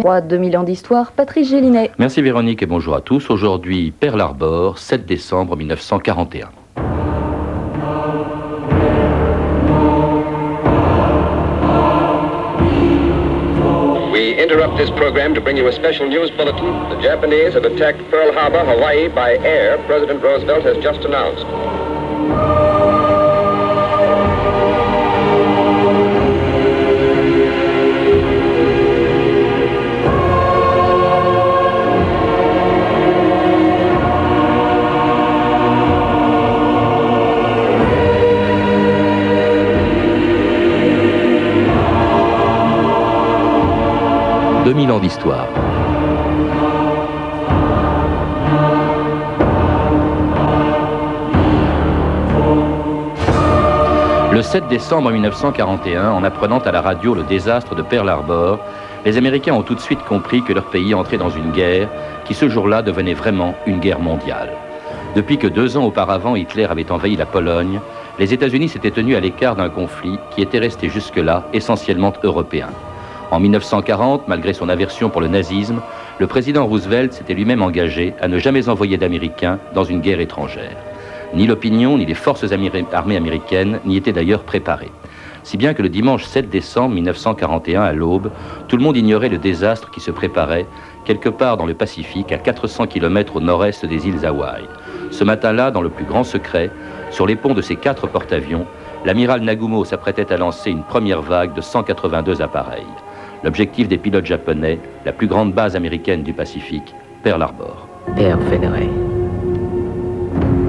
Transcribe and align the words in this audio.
3 0.00 0.22
2000 0.22 0.56
ans 0.56 0.62
d'histoire, 0.62 1.12
Patrice 1.12 1.50
Gélinet. 1.50 1.90
Merci 1.98 2.22
Véronique 2.22 2.62
et 2.62 2.66
bonjour 2.66 2.94
à 2.94 3.02
tous. 3.02 3.28
Aujourd'hui, 3.28 3.92
Pearl 3.92 4.20
Harbor, 4.20 4.78
7 4.78 5.04
décembre 5.04 5.56
1941. 5.56 6.50
We 14.10 14.34
interrupt 14.40 14.78
this 14.78 14.90
program 14.90 15.34
to 15.34 15.40
bring 15.42 15.58
you 15.58 15.66
a 15.68 15.72
special 15.72 16.08
news 16.08 16.30
bulletin. 16.30 16.88
The 16.88 17.02
Japanese 17.02 17.52
have 17.52 17.64
attacked 17.64 18.00
Pearl 18.10 18.32
Harbor, 18.32 18.64
Hawaii 18.64 19.08
by 19.08 19.36
air, 19.44 19.76
President 19.86 20.22
Roosevelt 20.22 20.64
has 20.64 20.82
just 20.82 21.04
announced. 21.04 21.44
2000 45.00 45.46
ans 45.46 45.46
d'histoire. 45.46 45.48
Le 54.32 54.42
7 54.42 54.68
décembre 54.68 55.10
1941, 55.10 56.12
en 56.12 56.24
apprenant 56.24 56.58
à 56.58 56.70
la 56.70 56.80
radio 56.80 57.14
le 57.14 57.22
désastre 57.24 57.74
de 57.74 57.82
Pearl 57.82 58.08
Harbor, 58.08 58.58
les 59.04 59.16
Américains 59.16 59.54
ont 59.54 59.62
tout 59.62 59.74
de 59.74 59.80
suite 59.80 60.02
compris 60.04 60.42
que 60.42 60.52
leur 60.52 60.64
pays 60.64 60.94
entrait 60.94 61.18
dans 61.18 61.30
une 61.30 61.50
guerre 61.50 61.88
qui 62.24 62.34
ce 62.34 62.48
jour-là 62.48 62.82
devenait 62.82 63.14
vraiment 63.14 63.54
une 63.66 63.80
guerre 63.80 63.98
mondiale. 63.98 64.50
Depuis 65.16 65.38
que 65.38 65.48
deux 65.48 65.76
ans 65.76 65.84
auparavant 65.84 66.36
Hitler 66.36 66.64
avait 66.64 66.90
envahi 66.92 67.16
la 67.16 67.26
Pologne, 67.26 67.80
les 68.18 68.32
États-Unis 68.32 68.68
s'étaient 68.68 68.90
tenus 68.90 69.16
à 69.16 69.20
l'écart 69.20 69.56
d'un 69.56 69.68
conflit 69.68 70.18
qui 70.30 70.42
était 70.42 70.58
resté 70.58 70.88
jusque-là 70.88 71.44
essentiellement 71.52 72.12
européen. 72.22 72.68
En 73.30 73.38
1940, 73.38 74.26
malgré 74.26 74.52
son 74.52 74.68
aversion 74.68 75.08
pour 75.08 75.20
le 75.20 75.28
nazisme, 75.28 75.80
le 76.18 76.26
président 76.26 76.66
Roosevelt 76.66 77.12
s'était 77.12 77.34
lui-même 77.34 77.62
engagé 77.62 78.12
à 78.20 78.26
ne 78.26 78.38
jamais 78.38 78.68
envoyer 78.68 78.96
d'Américains 78.96 79.60
dans 79.72 79.84
une 79.84 80.00
guerre 80.00 80.18
étrangère. 80.18 80.76
Ni 81.32 81.46
l'opinion, 81.46 81.96
ni 81.96 82.06
les 82.06 82.14
forces 82.14 82.44
armées 82.92 83.16
américaines 83.16 83.78
n'y 83.84 83.96
étaient 83.96 84.12
d'ailleurs 84.12 84.42
préparées. 84.42 84.90
Si 85.44 85.56
bien 85.56 85.74
que 85.74 85.82
le 85.82 85.88
dimanche 85.88 86.24
7 86.24 86.50
décembre 86.50 86.94
1941, 86.96 87.82
à 87.82 87.92
l'aube, 87.92 88.32
tout 88.66 88.76
le 88.76 88.82
monde 88.82 88.96
ignorait 88.96 89.28
le 89.28 89.38
désastre 89.38 89.92
qui 89.92 90.00
se 90.00 90.10
préparait 90.10 90.66
quelque 91.04 91.28
part 91.28 91.56
dans 91.56 91.66
le 91.66 91.74
Pacifique, 91.74 92.32
à 92.32 92.38
400 92.38 92.88
km 92.88 93.36
au 93.36 93.40
nord-est 93.40 93.86
des 93.86 94.08
îles 94.08 94.26
Hawaï. 94.26 94.64
Ce 95.12 95.22
matin-là, 95.22 95.70
dans 95.70 95.82
le 95.82 95.88
plus 95.88 96.04
grand 96.04 96.24
secret, 96.24 96.70
sur 97.10 97.26
les 97.26 97.36
ponts 97.36 97.54
de 97.54 97.62
ces 97.62 97.76
quatre 97.76 98.08
porte-avions, 98.08 98.66
l'amiral 99.04 99.40
Nagumo 99.40 99.84
s'apprêtait 99.84 100.32
à 100.32 100.36
lancer 100.36 100.70
une 100.70 100.82
première 100.82 101.22
vague 101.22 101.54
de 101.54 101.60
182 101.60 102.42
appareils. 102.42 102.84
L'objectif 103.42 103.88
des 103.88 103.96
pilotes 103.96 104.26
japonais, 104.26 104.78
la 105.06 105.12
plus 105.12 105.26
grande 105.26 105.54
base 105.54 105.74
américaine 105.74 106.22
du 106.22 106.32
Pacifique, 106.34 106.94
Pearl 107.22 107.42
Harbor. 107.42 107.88
Père 108.16 108.38
vénéré, 108.38 108.88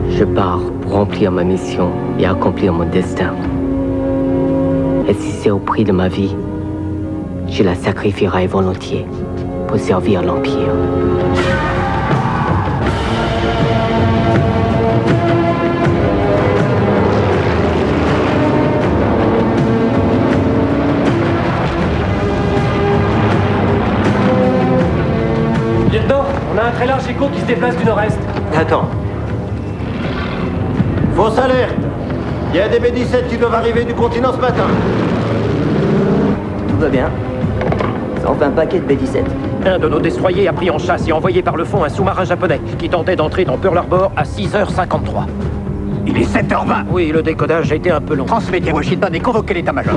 je 0.09 0.23
pars 0.23 0.61
pour 0.81 0.93
remplir 0.93 1.31
ma 1.31 1.43
mission 1.43 1.91
et 2.19 2.25
accomplir 2.25 2.73
mon 2.73 2.85
destin. 2.85 3.33
Et 5.09 5.13
si 5.13 5.31
c'est 5.31 5.49
au 5.49 5.59
prix 5.59 5.83
de 5.83 5.91
ma 5.91 6.07
vie, 6.07 6.35
je 7.49 7.63
la 7.63 7.75
sacrifierai 7.75 8.47
volontiers 8.47 9.05
pour 9.67 9.77
servir 9.77 10.21
l'Empire. 10.21 10.71
Qui 27.29 27.39
se 27.39 27.45
déplace 27.45 27.75
du 27.77 27.85
nord-est. 27.85 28.19
Attends. 28.55 28.85
Fausse 31.15 31.37
alerte 31.37 31.75
Il 32.53 32.57
y 32.57 32.61
a 32.61 32.67
des 32.67 32.79
B-17 32.79 33.27
qui 33.29 33.37
doivent 33.37 33.55
arriver 33.55 33.83
du 33.83 33.93
continent 33.93 34.31
ce 34.33 34.39
matin. 34.39 34.65
Tout 36.69 36.77
va 36.77 36.89
bien. 36.89 37.09
Ça 38.21 38.31
en 38.31 38.35
fait 38.35 38.45
un 38.45 38.51
paquet 38.51 38.79
de 38.79 38.85
B-17. 38.85 39.23
Un 39.65 39.79
de 39.79 39.87
nos 39.87 39.99
destroyers 39.99 40.47
a 40.47 40.53
pris 40.53 40.69
en 40.69 40.77
chasse 40.77 41.07
et 41.07 41.11
envoyé 41.11 41.41
par 41.41 41.55
le 41.55 41.65
fond 41.65 41.83
un 41.83 41.89
sous-marin 41.89 42.23
japonais 42.23 42.59
qui 42.79 42.89
tentait 42.89 43.15
d'entrer 43.15 43.45
dans 43.45 43.57
Pearl 43.57 43.77
Harbor 43.77 44.11
à 44.15 44.23
6h53. 44.23 45.25
Il 46.07 46.17
est 46.17 46.33
7h20 46.33 46.85
Oui, 46.89 47.11
le 47.13 47.21
décodage 47.21 47.71
a 47.71 47.75
été 47.75 47.91
un 47.91 48.01
peu 48.01 48.15
long. 48.15 48.25
Transmettez 48.25 48.71
Washington 48.71 49.13
et 49.13 49.19
convoquez 49.19 49.53
l'état-major. 49.53 49.93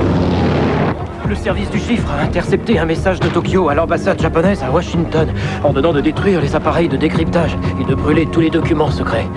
Le 1.27 1.35
service 1.35 1.69
du 1.71 1.79
chiffre 1.79 2.11
a 2.11 2.23
intercepté 2.23 2.77
un 2.77 2.85
message 2.85 3.19
de 3.19 3.27
Tokyo 3.27 3.69
à 3.69 3.73
l'ambassade 3.73 4.21
japonaise 4.21 4.61
à 4.61 4.69
Washington, 4.69 5.27
ordonnant 5.63 5.91
de 5.91 6.01
détruire 6.01 6.39
les 6.39 6.55
appareils 6.55 6.87
de 6.87 6.97
décryptage 6.97 7.57
et 7.81 7.83
de 7.83 7.95
brûler 7.95 8.27
tous 8.27 8.41
les 8.41 8.51
documents 8.51 8.91
secrets. 8.91 9.27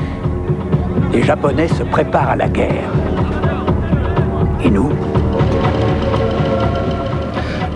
Les 1.13 1.23
Japonais 1.23 1.69
se 1.69 1.83
préparent 1.85 2.31
à 2.31 2.37
la 2.37 2.49
guerre. 2.49 2.91
Et 4.63 4.71
nous 4.71 4.91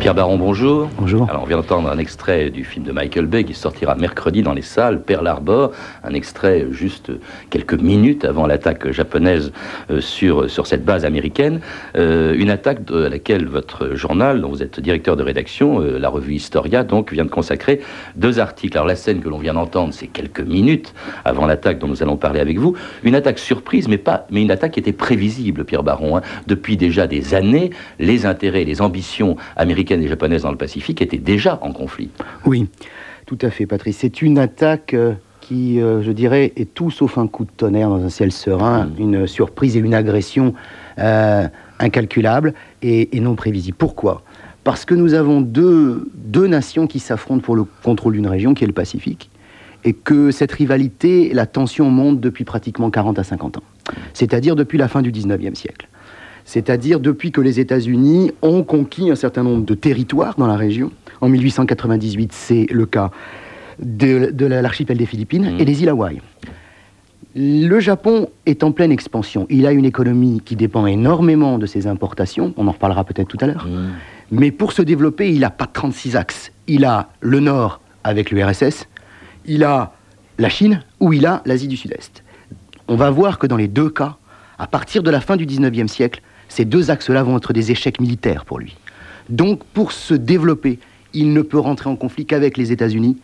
Pierre 0.03 0.17
Baron, 0.17 0.37
bonjour. 0.37 0.89
Bonjour. 0.99 1.31
Alors, 1.31 1.45
on 1.45 1.47
vient 1.47 1.59
d'entendre 1.59 1.89
un 1.89 1.99
extrait 1.99 2.51
du 2.51 2.65
film 2.65 2.85
de 2.85 2.91
Michael 2.91 3.27
Bay 3.27 3.45
qui 3.45 3.55
sortira 3.55 3.95
mercredi 3.95 4.43
dans 4.43 4.53
les 4.53 4.61
salles, 4.61 5.01
Pearl 5.01 5.25
Harbor, 5.29 5.71
un 6.03 6.13
extrait 6.13 6.67
juste 6.73 7.13
quelques 7.51 7.81
minutes 7.81 8.25
avant 8.25 8.49
l'attaque 8.49 8.91
japonaise 8.91 9.53
euh, 9.93 10.01
sur, 10.01 10.51
sur 10.51 10.67
cette 10.67 10.85
base 10.85 11.05
américaine. 11.05 11.61
Euh, 11.95 12.35
une 12.37 12.51
attaque 12.51 12.81
à 12.91 13.09
laquelle 13.11 13.47
votre 13.47 13.95
journal, 13.95 14.41
dont 14.41 14.49
vous 14.49 14.65
êtes 14.65 14.81
directeur 14.81 15.17
de 15.17 15.23
rédaction, 15.23 15.81
euh, 15.81 16.01
la 16.01 16.09
revue 16.09 16.35
Historia, 16.35 16.83
donc, 16.83 17.13
vient 17.13 17.25
de 17.25 17.31
consacrer 17.31 17.81
deux 18.17 18.41
articles. 18.41 18.77
Alors, 18.77 18.89
la 18.89 18.97
scène 18.97 19.21
que 19.21 19.29
l'on 19.29 19.39
vient 19.39 19.55
d'entendre, 19.55 19.95
c'est 19.95 20.09
quelques 20.09 20.41
minutes 20.41 20.95
avant 21.25 21.47
l'attaque 21.47 21.79
dont 21.79 21.87
nous 21.87 22.03
allons 22.03 22.17
parler 22.17 22.41
avec 22.41 22.59
vous. 22.59 22.75
Une 23.05 23.15
attaque 23.15 23.39
surprise, 23.39 23.87
mais, 23.87 23.99
pas, 23.99 24.27
mais 24.33 24.43
une 24.43 24.51
attaque 24.51 24.73
qui 24.73 24.81
était 24.81 24.91
prévisible, 24.91 25.65
Pierre 25.65 25.85
Baron. 25.85 26.17
Hein. 26.17 26.23
Depuis 26.49 26.77
déjà 26.77 27.07
des 27.07 27.35
années, 27.35 27.71
les 28.01 28.27
intérêts, 28.27 28.65
les 28.65 28.83
ambitions 28.83 29.37
américaines 29.55 29.92
et 30.01 30.09
japonaises 30.09 30.43
dans 30.43 30.51
le 30.51 30.57
Pacifique 30.57 31.03
étaient 31.03 31.19
déjà 31.19 31.59
en 31.63 31.73
conflit. 31.73 32.11
Oui, 32.47 32.69
tout 33.27 33.39
à 33.43 33.51
fait, 33.51 33.67
Patrice. 33.67 33.99
C'est 33.99 34.23
une 34.23 34.39
attaque 34.39 34.95
euh, 34.95 35.15
qui, 35.41 35.81
euh, 35.81 36.03
je 36.03 36.13
dirais, 36.13 36.53
est 36.57 36.73
tout 36.73 36.91
sauf 36.91 37.19
un 37.19 37.27
coup 37.27 37.45
de 37.45 37.51
tonnerre 37.51 37.89
dans 37.89 38.03
un 38.03 38.09
ciel 38.09 38.33
serein, 38.33 38.87
mm. 38.87 38.95
une 38.99 39.27
surprise 39.27 39.77
et 39.77 39.81
une 39.81 39.95
agression 39.95 40.55
euh, 40.99 41.47
incalculable 41.79 42.55
et, 42.83 43.09
non 43.21 43.35
prévisible. 43.35 43.77
Pourquoi? 43.77 44.23
Parce 44.65 44.85
que 44.85 44.95
nous 44.95 45.15
avons 45.15 45.41
deux, 45.41 46.09
deux 46.15 46.47
nations 46.47 46.87
qui 46.87 47.01
s'affrontent 47.01 47.43
pour 47.43 47.57
le 47.57 47.65
contrôle 47.83 48.15
d'une 48.15 48.29
région 48.29 48.55
qui 48.55 48.65
est 48.65 48.69
le 48.69 48.73
Pacifique 48.73 49.31
et 49.85 49.93
que 49.93 50.31
cette 50.31 50.53
rivalité, 50.53 51.33
la 51.33 51.47
tension 51.47 51.91
monte 51.91 52.21
depuis 52.21 52.45
pratiquement 52.45 52.91
40 52.91 53.19
à 53.19 53.25
50 53.25 53.57
ans, 53.57 53.63
c'est-à-dire 54.15 54.55
depuis 54.55 54.79
la 54.79 54.87
fin 54.87 55.03
du 55.03 55.11
19e 55.11 55.57
siècle 55.57 55.89
c'est-à-dire 56.45 57.01
depuis 57.01 57.33
que 57.33 57.41
les 57.41 57.61
États-Unis 57.61 58.33
ont 58.43 58.63
conquis 58.63 59.11
un 59.11 59.15
certain 59.15 59.43
nombre 59.43 59.65
de 59.65 59.75
territoires 59.75 60.35
dans 60.39 60.47
la 60.47 60.57
région. 60.57 60.91
En 61.21 61.29
1898, 61.29 62.33
c'est 62.33 62.67
le 62.71 62.87
cas 62.87 63.11
de, 63.79 64.47
l'archipel 64.47 64.97
des 64.97 65.07
Philippines 65.07 65.55
mmh. 65.55 65.61
et 65.61 65.65
des 65.65 65.83
îles 65.83 65.89
Hawaï. 65.89 66.21
Le 67.35 67.81
Japon 67.81 68.29
est 68.45 68.63
en 68.63 68.73
pleine 68.73 68.93
expansion. 68.93 69.47
Il 69.49 69.67
a 69.67 69.73
une 69.73 69.87
économie 69.87 70.43
qui 70.45 70.55
dépend 70.55 70.87
énormément 70.87 71.59
de 71.59 71.65
ses 71.65 71.87
importations. 71.87 72.53
On 72.59 72.69
en 72.69 72.73
reparlera 72.73 73.05
peut-être 73.05 73.29
tout 73.29 73.39
à 73.41 73.47
l'heure. 73.47 73.67
Mmh. 73.67 73.93
Mais 74.33 74.51
pour 74.51 74.73
se 74.73 74.83
développer, 74.83 75.31
il 75.31 75.41
n'a 75.41 75.51
pas 75.51 75.67
36 75.67 76.17
axes. 76.17 76.53
Il 76.67 76.85
a 76.85 77.11
le 77.21 77.41
nord 77.41 77.81
avec 78.05 78.31
l'URSS, 78.31 78.89
il 79.47 79.65
a 79.65 79.93
la 80.39 80.49
Chine 80.49 80.83
ou 81.01 81.13
il 81.13 81.27
a 81.27 81.43
l'Asie 81.47 81.69
du 81.69 81.77
Sud-Est. 81.77 82.23
On 82.89 82.97
va 82.97 83.11
voir 83.11 83.39
que 83.39 83.47
dans 83.47 83.57
les 83.57 83.69
deux 83.69 83.91
cas, 83.91 84.17
à 84.59 84.67
partir 84.67 85.03
de 85.03 85.11
la 85.11 85.21
fin 85.21 85.37
du 85.37 85.47
19e 85.47 85.89
siècle, 85.89 86.21
ces 86.53 86.67
deux 86.67 86.91
axes-là 86.91 87.23
vont 87.23 87.39
être 87.39 87.55
des 87.55 87.71
échecs 87.71 87.99
militaires 87.99 88.45
pour 88.45 88.59
lui. 88.59 88.77
Donc, 89.31 89.65
pour 89.73 89.91
se 89.91 90.13
développer, 90.13 90.79
il 91.15 91.33
ne 91.33 91.41
peut 91.41 91.59
rentrer 91.59 91.89
en 91.89 91.97
conflit 91.97 92.27
qu'avec 92.27 92.59
les 92.59 92.73
États-Unis 92.73 93.17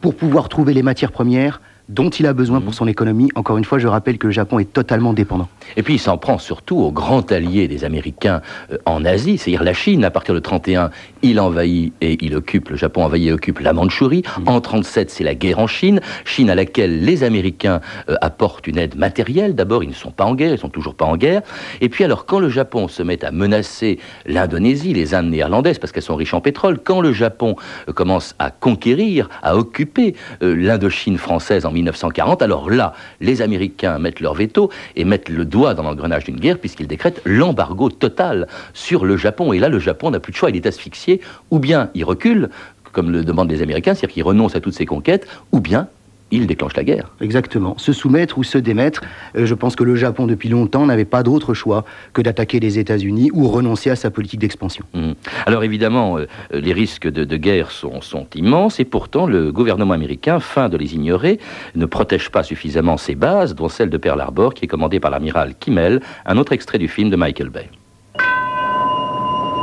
pour 0.00 0.16
pouvoir 0.16 0.48
trouver 0.48 0.74
les 0.74 0.82
matières 0.82 1.12
premières 1.12 1.60
dont 1.88 2.10
il 2.10 2.26
a 2.26 2.32
besoin 2.32 2.60
pour 2.60 2.74
son 2.74 2.86
économie. 2.88 3.30
Encore 3.34 3.58
une 3.58 3.64
fois, 3.64 3.78
je 3.78 3.86
rappelle 3.86 4.18
que 4.18 4.26
le 4.26 4.32
Japon 4.32 4.58
est 4.58 4.72
totalement 4.72 5.12
dépendant. 5.12 5.48
Et 5.76 5.82
puis 5.82 5.94
il 5.94 5.98
s'en 5.98 6.18
prend 6.18 6.38
surtout 6.38 6.78
au 6.78 6.90
grand 6.90 7.30
allié 7.30 7.68
des 7.68 7.84
Américains 7.84 8.40
euh, 8.72 8.78
en 8.86 9.04
Asie, 9.04 9.38
c'est-à-dire 9.38 9.62
la 9.62 9.72
Chine. 9.72 10.04
À 10.04 10.10
partir 10.10 10.34
de 10.34 10.40
31, 10.40 10.90
il 11.22 11.38
envahit 11.38 11.92
et 12.00 12.24
il 12.24 12.34
occupe, 12.34 12.70
le 12.70 12.76
Japon 12.76 13.04
envahit 13.04 13.28
et 13.28 13.32
occupe 13.32 13.60
la 13.60 13.72
Mandchourie. 13.72 14.22
Mm. 14.40 14.48
En 14.48 14.60
37, 14.60 15.10
c'est 15.10 15.24
la 15.24 15.34
guerre 15.34 15.58
en 15.60 15.66
Chine, 15.66 16.00
Chine 16.24 16.50
à 16.50 16.54
laquelle 16.54 17.04
les 17.04 17.22
Américains 17.22 17.80
euh, 18.08 18.16
apportent 18.20 18.66
une 18.66 18.78
aide 18.78 18.96
matérielle. 18.96 19.54
D'abord, 19.54 19.84
ils 19.84 19.90
ne 19.90 19.94
sont 19.94 20.10
pas 20.10 20.24
en 20.24 20.34
guerre, 20.34 20.52
ils 20.52 20.58
sont 20.58 20.68
toujours 20.68 20.94
pas 20.94 21.04
en 21.04 21.16
guerre. 21.16 21.42
Et 21.80 21.88
puis 21.88 22.02
alors, 22.02 22.26
quand 22.26 22.40
le 22.40 22.48
Japon 22.48 22.88
se 22.88 23.02
met 23.02 23.24
à 23.24 23.30
menacer 23.30 23.98
l'Indonésie, 24.26 24.92
les 24.92 25.14
Indes 25.14 25.30
néerlandaises, 25.30 25.78
parce 25.78 25.92
qu'elles 25.92 26.02
sont 26.02 26.16
riches 26.16 26.34
en 26.34 26.40
pétrole, 26.40 26.78
quand 26.82 27.00
le 27.00 27.12
Japon 27.12 27.54
euh, 27.88 27.92
commence 27.92 28.34
à 28.40 28.50
conquérir, 28.50 29.28
à 29.42 29.56
occuper 29.56 30.14
l'Indochine 30.40 31.18
française 31.18 31.66
en 31.66 31.75
1940, 31.76 32.42
alors 32.42 32.70
là, 32.70 32.92
les 33.20 33.42
Américains 33.42 33.98
mettent 33.98 34.20
leur 34.20 34.34
veto 34.34 34.70
et 34.96 35.04
mettent 35.04 35.28
le 35.28 35.44
doigt 35.44 35.74
dans 35.74 35.82
l'engrenage 35.82 36.24
d'une 36.24 36.40
guerre, 36.40 36.58
puisqu'ils 36.58 36.86
décrètent 36.86 37.22
l'embargo 37.24 37.88
total 37.90 38.48
sur 38.74 39.04
le 39.04 39.16
Japon. 39.16 39.52
Et 39.52 39.58
là, 39.58 39.68
le 39.68 39.78
Japon 39.78 40.10
n'a 40.10 40.20
plus 40.20 40.32
de 40.32 40.36
choix, 40.36 40.50
il 40.50 40.56
est 40.56 40.66
asphyxié, 40.66 41.20
ou 41.50 41.58
bien 41.58 41.90
il 41.94 42.04
recule, 42.04 42.50
comme 42.92 43.10
le 43.10 43.24
demandent 43.24 43.50
les 43.50 43.62
Américains, 43.62 43.94
c'est-à-dire 43.94 44.14
qu'il 44.14 44.24
renonce 44.24 44.56
à 44.56 44.60
toutes 44.60 44.74
ses 44.74 44.86
conquêtes, 44.86 45.26
ou 45.52 45.60
bien 45.60 45.88
il 46.36 46.46
déclenche 46.46 46.76
la 46.76 46.84
guerre. 46.84 47.10
Exactement. 47.20 47.76
Se 47.78 47.92
soumettre 47.92 48.38
ou 48.38 48.44
se 48.44 48.58
démettre. 48.58 49.02
Euh, 49.36 49.46
je 49.46 49.54
pense 49.54 49.76
que 49.76 49.84
le 49.84 49.96
Japon, 49.96 50.26
depuis 50.26 50.48
longtemps, 50.48 50.86
n'avait 50.86 51.04
pas 51.04 51.22
d'autre 51.22 51.54
choix 51.54 51.84
que 52.12 52.22
d'attaquer 52.22 52.60
les 52.60 52.78
États-Unis 52.78 53.30
ou 53.32 53.48
renoncer 53.48 53.90
à 53.90 53.96
sa 53.96 54.10
politique 54.10 54.40
d'expansion. 54.40 54.84
Mhm. 54.94 55.14
Alors 55.46 55.64
évidemment, 55.64 56.18
euh, 56.18 56.26
les 56.52 56.72
risques 56.72 57.08
de, 57.08 57.24
de 57.24 57.36
guerre 57.36 57.70
sont, 57.70 58.00
sont 58.00 58.26
immenses 58.34 58.80
et 58.80 58.84
pourtant 58.84 59.26
le 59.26 59.52
gouvernement 59.52 59.94
américain, 59.94 60.40
fin 60.40 60.68
de 60.68 60.76
les 60.76 60.94
ignorer, 60.94 61.38
ne 61.74 61.86
protège 61.86 62.30
pas 62.30 62.42
suffisamment 62.42 62.96
ses 62.96 63.14
bases, 63.14 63.54
dont 63.54 63.68
celle 63.68 63.90
de 63.90 63.96
Pearl 63.96 64.20
Harbor, 64.20 64.54
qui 64.54 64.64
est 64.64 64.68
commandée 64.68 65.00
par 65.00 65.10
l'amiral 65.10 65.54
Kimmel, 65.58 66.00
un 66.24 66.36
autre 66.36 66.52
extrait 66.52 66.78
du 66.78 66.88
film 66.88 67.10
de 67.10 67.16
Michael 67.16 67.48
Bay. 67.48 67.68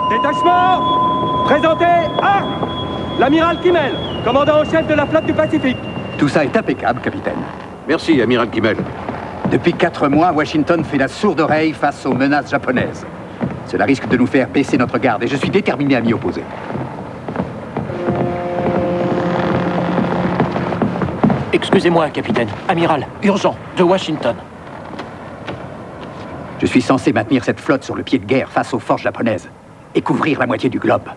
Détachement 0.10 1.44
Présentez 1.46 1.86
armes 2.22 2.74
L'amiral 3.20 3.60
Kimmel, 3.62 3.94
commandant 4.26 4.62
en 4.62 4.66
chef 4.66 4.88
de 4.88 4.94
la 4.94 5.06
flotte 5.06 5.26
du 5.26 5.34
Pacifique. 5.34 5.78
Tout 6.24 6.30
ça 6.30 6.46
est 6.46 6.56
impeccable, 6.56 7.02
capitaine. 7.02 7.42
Merci, 7.86 8.22
amiral 8.22 8.50
Kimmel. 8.50 8.78
Depuis 9.52 9.74
quatre 9.74 10.08
mois, 10.08 10.32
Washington 10.32 10.82
fait 10.86 10.98
la 10.98 11.10
sourde 11.10 11.42
oreille 11.42 11.74
face 11.74 12.06
aux 12.06 12.14
menaces 12.14 12.50
japonaises. 12.50 13.06
Cela 13.66 13.84
risque 13.84 14.08
de 14.08 14.16
nous 14.16 14.26
faire 14.26 14.48
baisser 14.48 14.78
notre 14.78 14.98
garde 15.00 15.22
et 15.24 15.28
je 15.28 15.36
suis 15.36 15.50
déterminé 15.50 15.98
à 15.98 16.00
m'y 16.00 16.14
opposer. 16.14 16.44
Excusez-moi, 21.52 22.10
capitaine. 22.10 22.48
Amiral, 22.70 23.06
urgent, 23.22 23.58
de 23.76 23.84
Washington. 23.84 24.38
Je 26.62 26.66
suis 26.68 26.82
censé 26.82 27.12
maintenir 27.12 27.44
cette 27.44 27.60
flotte 27.60 27.84
sur 27.84 27.96
le 27.96 28.04
pied 28.04 28.20
de 28.20 28.26
guerre 28.26 28.50
face 28.50 28.74
aux 28.74 28.80
forces 28.80 29.02
japonaises 29.02 29.50
et 29.94 30.02
couvrir 30.02 30.40
la 30.40 30.48
moitié 30.48 30.70
du 30.70 30.80
globe. 30.80 31.10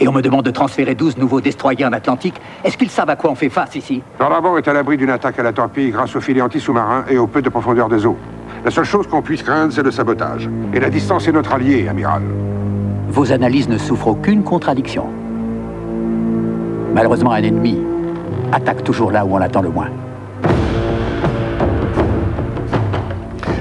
Et 0.00 0.08
on 0.08 0.12
me 0.12 0.20
demande 0.20 0.44
de 0.44 0.50
transférer 0.50 0.94
12 0.94 1.16
nouveaux 1.16 1.40
destroyers 1.40 1.86
en 1.86 1.92
Atlantique. 1.92 2.34
Est-ce 2.64 2.76
qu'ils 2.76 2.90
savent 2.90 3.10
à 3.10 3.16
quoi 3.16 3.30
on 3.30 3.34
fait 3.34 3.48
face 3.48 3.74
ici? 3.76 4.02
Harbor 4.20 4.58
est 4.58 4.68
à 4.68 4.72
l'abri 4.72 4.96
d'une 4.96 5.10
attaque 5.10 5.38
à 5.38 5.42
la 5.42 5.52
torpille 5.52 5.90
grâce 5.90 6.14
aux 6.16 6.20
filets 6.20 6.42
anti-sous-marins 6.42 7.04
et 7.08 7.18
au 7.18 7.26
peu 7.26 7.40
de 7.40 7.48
profondeur 7.48 7.88
des 7.88 8.04
eaux. 8.04 8.16
La 8.64 8.70
seule 8.70 8.84
chose 8.84 9.06
qu'on 9.06 9.22
puisse 9.22 9.42
craindre, 9.42 9.72
c'est 9.72 9.82
le 9.82 9.90
sabotage. 9.90 10.50
Et 10.74 10.80
la 10.80 10.90
distance 10.90 11.26
est 11.28 11.32
notre 11.32 11.52
allié, 11.52 11.88
amiral. 11.88 12.22
Vos 13.08 13.32
analyses 13.32 13.68
ne 13.68 13.78
souffrent 13.78 14.08
aucune 14.08 14.42
contradiction. 14.42 15.06
Malheureusement, 16.94 17.32
un 17.32 17.42
ennemi 17.42 17.80
attaque 18.52 18.84
toujours 18.84 19.12
là 19.12 19.24
où 19.24 19.34
on 19.34 19.38
l'attend 19.38 19.62
le 19.62 19.70
moins. 19.70 19.88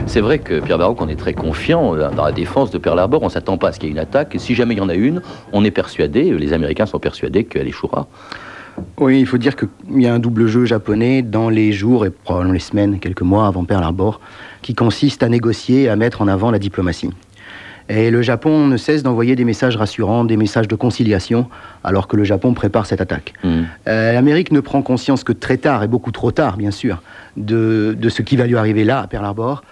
C'est 0.07 0.21
vrai 0.21 0.39
que 0.39 0.59
Pierre 0.59 0.77
Baroque, 0.77 1.01
on 1.01 1.09
est 1.09 1.15
très 1.15 1.33
confiant 1.33 1.95
dans 1.95 2.25
la 2.25 2.31
défense 2.31 2.71
de 2.71 2.77
Pearl 2.77 2.97
Harbor. 2.99 3.21
On 3.21 3.25
ne 3.25 3.31
s'attend 3.31 3.57
pas 3.57 3.69
à 3.69 3.71
ce 3.73 3.79
qu'il 3.79 3.89
y 3.89 3.91
ait 3.91 3.95
une 3.95 3.99
attaque. 3.99 4.35
Et 4.35 4.39
si 4.39 4.55
jamais 4.55 4.73
il 4.75 4.77
y 4.77 4.81
en 4.81 4.87
a 4.89 4.93
une, 4.93 5.21
on 5.51 5.63
est 5.65 5.71
persuadé, 5.71 6.31
les 6.31 6.53
Américains 6.53 6.85
sont 6.85 6.99
persuadés 6.99 7.43
qu'elle 7.43 7.67
échouera. 7.67 8.07
Oui, 8.97 9.19
il 9.19 9.25
faut 9.25 9.37
dire 9.37 9.55
qu'il 9.55 9.69
y 10.01 10.07
a 10.07 10.13
un 10.13 10.19
double 10.19 10.47
jeu 10.47 10.65
japonais 10.65 11.21
dans 11.21 11.49
les 11.49 11.71
jours 11.71 12.05
et 12.05 12.11
probablement 12.11 12.53
les 12.53 12.59
semaines, 12.59 12.99
quelques 12.99 13.23
mois 13.23 13.47
avant 13.47 13.65
Pearl 13.65 13.83
Harbor, 13.83 14.21
qui 14.61 14.73
consiste 14.75 15.23
à 15.23 15.29
négocier 15.29 15.83
et 15.83 15.89
à 15.89 15.95
mettre 15.95 16.21
en 16.21 16.27
avant 16.27 16.51
la 16.51 16.59
diplomatie. 16.59 17.09
Et 17.87 18.09
le 18.09 18.21
Japon 18.21 18.67
ne 18.67 18.77
cesse 18.77 19.03
d'envoyer 19.03 19.35
des 19.35 19.43
messages 19.45 19.77
rassurants, 19.77 20.23
des 20.25 20.37
messages 20.37 20.67
de 20.67 20.75
conciliation, 20.75 21.47
alors 21.83 22.07
que 22.07 22.17
le 22.17 22.23
Japon 22.23 22.53
prépare 22.53 22.85
cette 22.85 22.99
attaque. 22.99 23.33
Euh, 23.43 24.13
L'Amérique 24.13 24.51
ne 24.51 24.59
prend 24.59 24.81
conscience 24.81 25.23
que 25.23 25.33
très 25.33 25.57
tard, 25.57 25.83
et 25.83 25.87
beaucoup 25.87 26.11
trop 26.11 26.31
tard, 26.31 26.57
bien 26.57 26.71
sûr, 26.71 27.01
de, 27.37 27.95
de 27.99 28.09
ce 28.09 28.23
qui 28.23 28.37
va 28.37 28.47
lui 28.47 28.57
arriver 28.57 28.83
là, 28.85 29.01
à 29.01 29.07
Pearl 29.07 29.23
Harbor, 29.23 29.63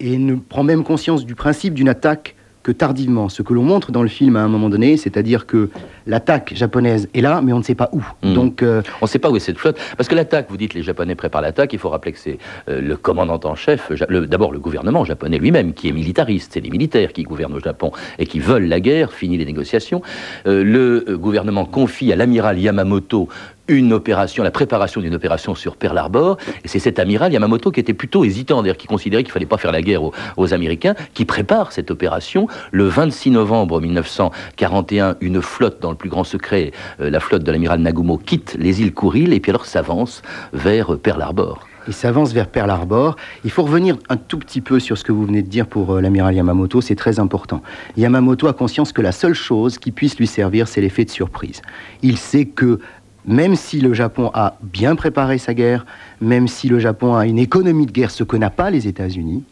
et 0.00 0.18
ne 0.18 0.34
prend 0.34 0.62
même 0.62 0.84
conscience 0.84 1.24
du 1.24 1.34
principe 1.34 1.74
d'une 1.74 1.88
attaque 1.88 2.36
que 2.62 2.72
tardivement. 2.72 3.28
Ce 3.28 3.42
que 3.42 3.54
l'on 3.54 3.62
montre 3.62 3.92
dans 3.92 4.02
le 4.02 4.08
film 4.08 4.36
à 4.36 4.42
un 4.42 4.48
moment 4.48 4.68
donné, 4.68 4.96
c'est-à-dire 4.96 5.46
que 5.46 5.70
l'attaque 6.06 6.52
japonaise 6.54 7.08
est 7.14 7.20
là, 7.20 7.40
mais 7.42 7.52
on 7.52 7.58
ne 7.58 7.64
sait 7.64 7.74
pas 7.74 7.90
où. 7.92 8.02
Mm. 8.22 8.34
Donc, 8.34 8.62
euh, 8.62 8.82
On 9.00 9.06
ne 9.06 9.08
sait 9.08 9.18
pas 9.18 9.30
où 9.30 9.36
est 9.36 9.40
cette 9.40 9.58
flotte. 9.58 9.78
Parce 9.96 10.08
que 10.08 10.14
l'attaque, 10.14 10.46
vous 10.48 10.56
dites 10.56 10.74
les 10.74 10.82
Japonais 10.82 11.14
préparent 11.14 11.42
l'attaque, 11.42 11.72
il 11.72 11.78
faut 11.78 11.88
rappeler 11.88 12.12
que 12.12 12.18
c'est 12.18 12.38
euh, 12.68 12.80
le 12.80 12.96
commandant 12.96 13.40
en 13.44 13.54
chef, 13.54 13.92
d'abord 14.10 14.52
le 14.52 14.58
gouvernement 14.58 15.04
japonais 15.04 15.38
lui-même, 15.38 15.74
qui 15.74 15.88
est 15.88 15.92
militariste. 15.92 16.52
C'est 16.54 16.60
les 16.60 16.70
militaires 16.70 17.12
qui 17.12 17.22
gouvernent 17.22 17.54
au 17.54 17.60
Japon 17.60 17.92
et 18.18 18.26
qui 18.26 18.38
veulent 18.38 18.66
la 18.66 18.80
guerre, 18.80 19.12
fini 19.12 19.36
les 19.36 19.44
négociations. 19.44 20.02
Euh, 20.46 20.64
le 20.64 21.16
gouvernement 21.16 21.64
confie 21.64 22.12
à 22.12 22.16
l'amiral 22.16 22.58
Yamamoto 22.58 23.28
une 23.68 23.92
opération, 23.92 24.44
la 24.44 24.50
préparation 24.50 25.00
d'une 25.00 25.14
opération 25.14 25.54
sur 25.54 25.76
Pearl 25.76 25.98
Harbor, 25.98 26.36
et 26.64 26.68
c'est 26.68 26.78
cet 26.78 26.98
amiral 26.98 27.32
Yamamoto 27.32 27.70
qui 27.70 27.80
était 27.80 27.94
plutôt 27.94 28.24
hésitant, 28.24 28.62
d'ailleurs 28.62 28.76
qui 28.76 28.86
considérait 28.86 29.24
qu'il 29.24 29.32
fallait 29.32 29.46
pas 29.46 29.56
faire 29.56 29.72
la 29.72 29.82
guerre 29.82 30.04
aux, 30.04 30.12
aux 30.36 30.54
Américains, 30.54 30.94
qui 31.14 31.24
prépare 31.24 31.72
cette 31.72 31.90
opération. 31.90 32.46
Le 32.70 32.84
26 32.84 33.30
novembre 33.30 33.80
1941, 33.80 35.16
une 35.20 35.42
flotte 35.42 35.80
dans 35.80 35.90
le 35.90 35.95
plus 35.96 36.08
grand 36.08 36.24
secret, 36.24 36.72
euh, 37.00 37.10
la 37.10 37.20
flotte 37.20 37.42
de 37.42 37.50
l'amiral 37.50 37.80
Nagumo, 37.80 38.18
quitte 38.18 38.56
les 38.58 38.80
îles 38.80 38.94
Kuril 38.94 39.32
et 39.32 39.40
puis 39.40 39.50
alors 39.50 39.66
s'avance 39.66 40.22
vers 40.52 40.94
euh, 40.94 40.96
Pearl 40.96 41.20
Harbor. 41.20 41.66
il 41.88 41.94
s'avance 41.94 42.32
vers 42.32 42.48
Pearl 42.48 42.70
Harbor. 42.70 43.16
Il 43.44 43.50
faut 43.50 43.62
revenir 43.62 43.96
un 44.08 44.16
tout 44.16 44.38
petit 44.38 44.60
peu 44.60 44.78
sur 44.78 44.96
ce 44.98 45.04
que 45.04 45.12
vous 45.12 45.26
venez 45.26 45.42
de 45.42 45.48
dire 45.48 45.66
pour 45.66 45.94
euh, 45.94 46.00
l'amiral 46.00 46.34
Yamamoto, 46.34 46.80
c'est 46.80 46.94
très 46.94 47.18
important. 47.18 47.62
Yamamoto 47.96 48.46
a 48.46 48.52
conscience 48.52 48.92
que 48.92 49.02
la 49.02 49.12
seule 49.12 49.34
chose 49.34 49.78
qui 49.78 49.90
puisse 49.90 50.18
lui 50.18 50.26
servir, 50.26 50.68
c'est 50.68 50.80
l'effet 50.80 51.04
de 51.04 51.10
surprise. 51.10 51.62
Il 52.02 52.16
sait 52.16 52.44
que 52.44 52.80
même 53.26 53.56
si 53.56 53.80
le 53.80 53.92
Japon 53.92 54.30
a 54.34 54.56
bien 54.62 54.94
préparé 54.94 55.38
sa 55.38 55.52
guerre, 55.52 55.84
même 56.20 56.46
si 56.46 56.68
le 56.68 56.78
Japon 56.78 57.16
a 57.16 57.26
une 57.26 57.38
économie 57.38 57.86
de 57.86 57.92
guerre, 57.92 58.10
ce 58.10 58.22
que 58.22 58.36
n'a 58.36 58.50
pas 58.50 58.70
les 58.70 58.86
États-Unis, 58.86 59.42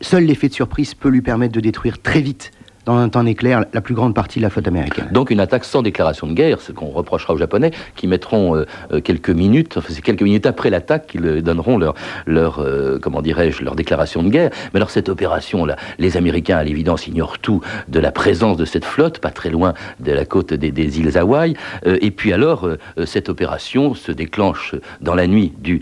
seul 0.00 0.24
l'effet 0.24 0.48
de 0.48 0.54
surprise 0.54 0.94
peut 0.94 1.08
lui 1.08 1.22
permettre 1.22 1.52
de 1.52 1.60
détruire 1.60 2.00
très 2.00 2.20
vite, 2.20 2.52
dans 2.84 2.96
un 2.96 3.08
temps 3.08 3.26
éclair, 3.26 3.64
la 3.72 3.80
plus 3.80 3.94
grande 3.94 4.14
partie 4.14 4.38
de 4.38 4.44
la 4.44 4.50
flotte 4.50 4.68
américaine. 4.68 5.08
Donc 5.12 5.30
une 5.30 5.40
attaque 5.40 5.64
sans 5.64 5.82
déclaration 5.82 6.26
de 6.26 6.32
guerre, 6.32 6.60
ce 6.60 6.72
qu'on 6.72 6.86
reprochera 6.86 7.34
aux 7.34 7.38
Japonais, 7.38 7.70
qui 7.96 8.06
mettront 8.06 8.56
euh, 8.56 8.66
euh, 8.92 9.00
quelques 9.00 9.30
minutes, 9.30 9.76
enfin 9.76 9.88
c'est 9.90 10.02
quelques 10.02 10.22
minutes 10.22 10.46
après 10.46 10.70
l'attaque 10.70 11.06
qu'ils 11.06 11.24
euh, 11.26 11.42
donneront 11.42 11.78
leur, 11.78 11.94
leur 12.26 12.64
comment 13.00 13.22
dirais-je, 13.22 13.64
leur 13.64 13.74
déclaration 13.74 14.22
de 14.22 14.28
guerre. 14.28 14.50
Mais 14.72 14.78
alors 14.78 14.90
cette 14.90 15.08
opération-là, 15.08 15.76
les 15.98 16.16
Américains 16.16 16.58
à 16.58 16.64
l'évidence 16.64 17.06
ignorent 17.06 17.38
tout 17.38 17.60
de 17.88 18.00
la 18.00 18.12
présence 18.12 18.56
de 18.56 18.64
cette 18.64 18.84
flotte, 18.84 19.18
pas 19.18 19.30
très 19.30 19.50
loin 19.50 19.74
de 20.00 20.12
la 20.12 20.24
côte 20.24 20.54
des, 20.54 20.98
îles 20.98 21.16
Hawaï. 21.16 21.54
Et 21.84 22.10
puis 22.10 22.32
alors 22.32 22.68
cette 23.04 23.28
opération 23.28 23.94
se 23.94 24.12
déclenche 24.12 24.74
dans 25.00 25.14
la 25.14 25.26
nuit 25.26 25.52
du, 25.58 25.80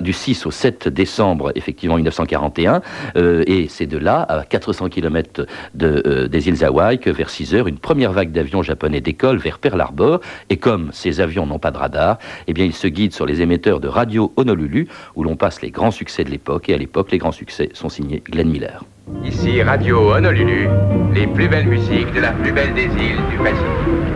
du 0.00 0.12
6 0.12 0.46
au 0.46 0.50
7 0.50 0.88
décembre, 0.88 1.52
effectivement 1.54 1.96
1941, 1.96 2.82
euh, 3.16 3.44
et 3.46 3.66
c'est 3.68 3.86
de 3.86 3.98
là, 3.98 4.22
à 4.28 4.44
400 4.44 4.88
km 4.88 5.46
de, 5.74 6.28
des 6.36 6.48
îles 6.48 6.64
Hawaï, 6.64 6.98
que 6.98 7.08
vers 7.08 7.30
6 7.30 7.54
heures, 7.54 7.66
une 7.66 7.78
première 7.78 8.12
vague 8.12 8.30
d'avions 8.30 8.62
japonais 8.62 9.00
décolle 9.00 9.38
vers 9.38 9.58
Pearl 9.58 9.80
Harbor. 9.80 10.20
Et 10.50 10.58
comme 10.58 10.90
ces 10.92 11.22
avions 11.22 11.46
n'ont 11.46 11.58
pas 11.58 11.70
de 11.70 11.78
radar, 11.78 12.18
eh 12.46 12.52
bien, 12.52 12.66
ils 12.66 12.74
se 12.74 12.88
guident 12.88 13.14
sur 13.14 13.24
les 13.24 13.40
émetteurs 13.40 13.80
de 13.80 13.88
radio 13.88 14.34
Honolulu, 14.36 14.86
où 15.14 15.24
l'on 15.24 15.36
passe 15.36 15.62
les 15.62 15.70
grands 15.70 15.90
succès 15.90 16.24
de 16.24 16.30
l'époque. 16.30 16.68
Et 16.68 16.74
à 16.74 16.76
l'époque, 16.76 17.10
les 17.10 17.16
grands 17.16 17.32
succès 17.32 17.70
sont 17.72 17.88
signés 17.88 18.22
Glenn 18.22 18.50
Miller. 18.50 18.84
Ici 19.24 19.62
Radio 19.62 20.12
Honolulu, 20.12 20.68
les 21.14 21.26
plus 21.26 21.48
belles 21.48 21.68
musiques 21.68 22.12
de 22.12 22.20
la 22.20 22.32
plus 22.32 22.52
belle 22.52 22.74
des 22.74 22.84
îles 22.84 23.22
du 23.30 23.38
Pacifique. 23.38 24.06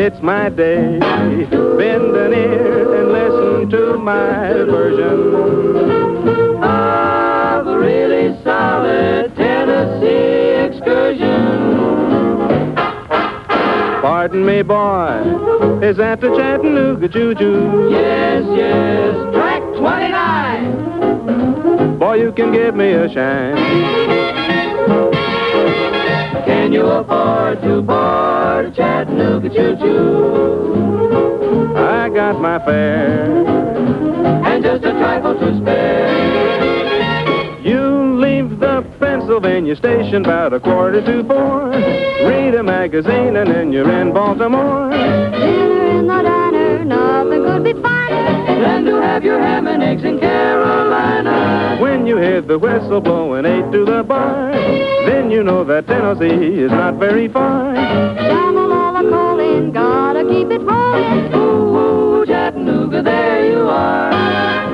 It's 0.00 0.20
my 0.22 0.48
day. 0.48 0.98
Bend 0.98 2.16
an 2.16 2.32
ear 2.32 2.94
and 2.94 3.12
listen 3.12 3.68
to 3.68 3.98
my 3.98 4.48
version 4.64 5.34
of 6.64 7.66
a 7.66 7.78
really 7.78 8.34
solid 8.42 9.36
Tennessee 9.36 10.64
excursion. 10.64 11.84
Pardon 14.00 14.46
me, 14.46 14.62
boy, 14.62 15.20
is 15.82 15.98
that 15.98 16.22
the 16.22 16.34
Chattanooga 16.34 17.06
Choo-Choo? 17.08 17.90
Yes, 17.90 18.42
yes, 18.56 19.14
track 19.34 19.62
29. 19.76 21.98
Boy, 21.98 22.14
you 22.14 22.32
can 22.32 22.52
give 22.52 22.74
me 22.74 22.92
a 22.92 23.06
shine. 23.12 24.39
Can 26.70 26.78
you 26.78 26.86
afford 26.86 27.62
to 27.62 27.82
board 27.82 28.66
a 28.66 28.70
Chattanooga 28.70 29.48
choo-choo? 29.48 30.94
I 31.76 32.08
got 32.08 32.40
my 32.40 32.64
fare 32.64 33.44
and 34.46 34.62
just 34.62 34.84
a 34.84 34.92
trifle 34.92 35.34
to 35.34 35.58
spare. 35.60 36.14
You 37.60 38.20
leave 38.20 38.60
the 38.60 38.82
Pennsylvania 39.00 39.74
station 39.74 40.24
about 40.24 40.52
a 40.52 40.60
quarter 40.60 41.04
to 41.04 41.24
four. 41.24 41.70
Read 41.70 42.54
a 42.54 42.62
magazine 42.62 43.34
and 43.34 43.50
then 43.50 43.72
you're 43.72 43.90
in 43.90 44.12
Baltimore. 44.12 44.90
Dinner 44.90 45.98
in 45.98 46.06
the 46.06 46.22
diner, 46.22 46.84
nothing 46.84 47.42
could 47.46 47.64
be 47.64 47.72
finer 47.82 48.49
than 48.60 48.84
to 48.84 49.00
have 49.00 49.24
your 49.24 49.40
ham 49.40 49.66
and 49.66 49.82
eggs 49.82 50.04
in 50.04 50.18
Carolina. 50.18 51.78
When 51.80 52.06
you 52.06 52.16
hear 52.18 52.40
the 52.40 52.58
whistle 52.58 53.00
blowing 53.00 53.46
eight 53.46 53.70
to 53.72 53.84
the 53.84 54.02
bar, 54.02 54.52
then 55.06 55.30
you 55.30 55.42
know 55.42 55.64
that 55.64 55.86
Tennessee 55.86 56.60
is 56.60 56.70
not 56.70 56.94
very 56.94 57.28
far. 57.28 57.74
Shamalala 57.74 59.08
calling, 59.10 59.72
gotta 59.72 60.24
keep 60.24 60.50
it 60.50 60.60
rolling. 60.60 61.34
Ooh, 61.34 61.76
ooh, 61.76 62.26
Chattanooga, 62.26 63.02
there 63.02 63.50
you 63.50 63.68
are. 63.68 64.69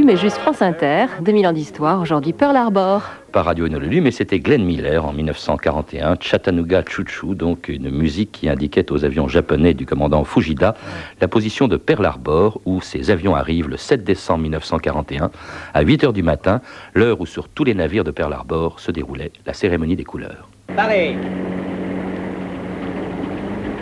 Mais 0.00 0.16
juste 0.16 0.38
France 0.38 0.62
Inter. 0.62 1.06
2000 1.20 1.46
ans 1.46 1.52
d'histoire, 1.52 2.00
aujourd'hui 2.00 2.32
Pearl 2.32 2.56
Harbor. 2.56 3.02
Pas 3.30 3.42
Radio 3.42 3.66
Honolulu, 3.66 4.00
mais 4.00 4.10
c'était 4.10 4.40
Glenn 4.40 4.64
Miller 4.64 5.04
en 5.04 5.12
1941, 5.12 6.16
Chattanooga 6.18 6.82
Choo-Choo, 6.82 7.34
donc 7.34 7.68
une 7.68 7.90
musique 7.90 8.32
qui 8.32 8.48
indiquait 8.48 8.90
aux 8.90 9.04
avions 9.04 9.28
japonais 9.28 9.74
du 9.74 9.84
commandant 9.84 10.24
Fujida 10.24 10.74
la 11.20 11.28
position 11.28 11.68
de 11.68 11.76
Pearl 11.76 12.06
Harbor, 12.06 12.60
où 12.64 12.80
ces 12.80 13.10
avions 13.10 13.34
arrivent 13.34 13.68
le 13.68 13.76
7 13.76 14.02
décembre 14.02 14.42
1941, 14.44 15.30
à 15.74 15.82
8 15.82 16.04
h 16.04 16.12
du 16.14 16.22
matin, 16.22 16.62
l'heure 16.94 17.20
où 17.20 17.26
sur 17.26 17.48
tous 17.48 17.64
les 17.64 17.74
navires 17.74 18.04
de 18.04 18.10
Pearl 18.10 18.32
Harbor 18.32 18.80
se 18.80 18.92
déroulait 18.92 19.32
la 19.44 19.52
cérémonie 19.52 19.96
des 19.96 20.04
couleurs. 20.04 20.48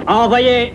Envoyez 0.09 0.75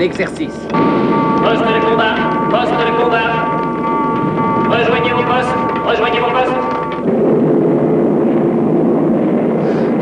un 0.00 0.02
exercice. 0.02 0.54
Poste 1.42 1.62
de 1.62 1.80
combat, 1.84 2.14
poste 2.50 2.72
de 2.72 3.02
combat. 3.02 3.30
Rejoignez 4.70 5.12
vos 5.12 5.24
postes, 5.24 5.56
rejoignez 5.86 6.20
vos 6.20 6.30
postes. 6.30 6.56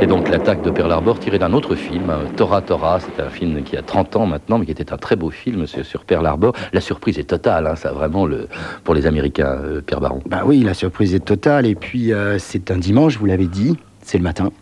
Et 0.00 0.06
donc 0.06 0.28
l'attaque 0.28 0.62
de 0.62 0.70
Pearl 0.70 0.92
Harbor 0.92 1.18
tirée 1.18 1.40
d'un 1.40 1.52
autre 1.52 1.74
film, 1.74 2.12
Tora 2.36 2.60
Tora, 2.62 3.00
c'est 3.00 3.20
un 3.20 3.28
film 3.28 3.64
qui 3.64 3.76
a 3.76 3.82
30 3.82 4.14
ans 4.14 4.26
maintenant, 4.26 4.58
mais 4.58 4.66
qui 4.66 4.70
était 4.70 4.92
un 4.92 4.98
très 4.98 5.16
beau 5.16 5.30
film 5.30 5.66
sur, 5.66 5.84
sur 5.84 6.04
Pearl 6.04 6.24
Harbor. 6.24 6.52
La 6.72 6.80
surprise 6.80 7.18
est 7.18 7.24
totale, 7.30 7.66
hein, 7.66 7.74
ça 7.74 7.90
vraiment 7.90 8.24
le, 8.24 8.46
pour 8.84 8.94
les 8.94 9.06
Américains, 9.06 9.58
euh, 9.64 9.80
Pierre 9.80 10.00
Baron. 10.00 10.20
Bah 10.26 10.42
oui, 10.46 10.60
la 10.60 10.74
surprise 10.74 11.12
est 11.14 11.24
totale. 11.24 11.66
Et 11.66 11.74
puis 11.74 12.12
euh, 12.12 12.38
c'est 12.38 12.70
un 12.70 12.78
dimanche, 12.78 13.18
vous 13.18 13.26
l'avez 13.26 13.46
dit, 13.46 13.76
c'est 14.02 14.18
le 14.18 14.24
matin. 14.24 14.52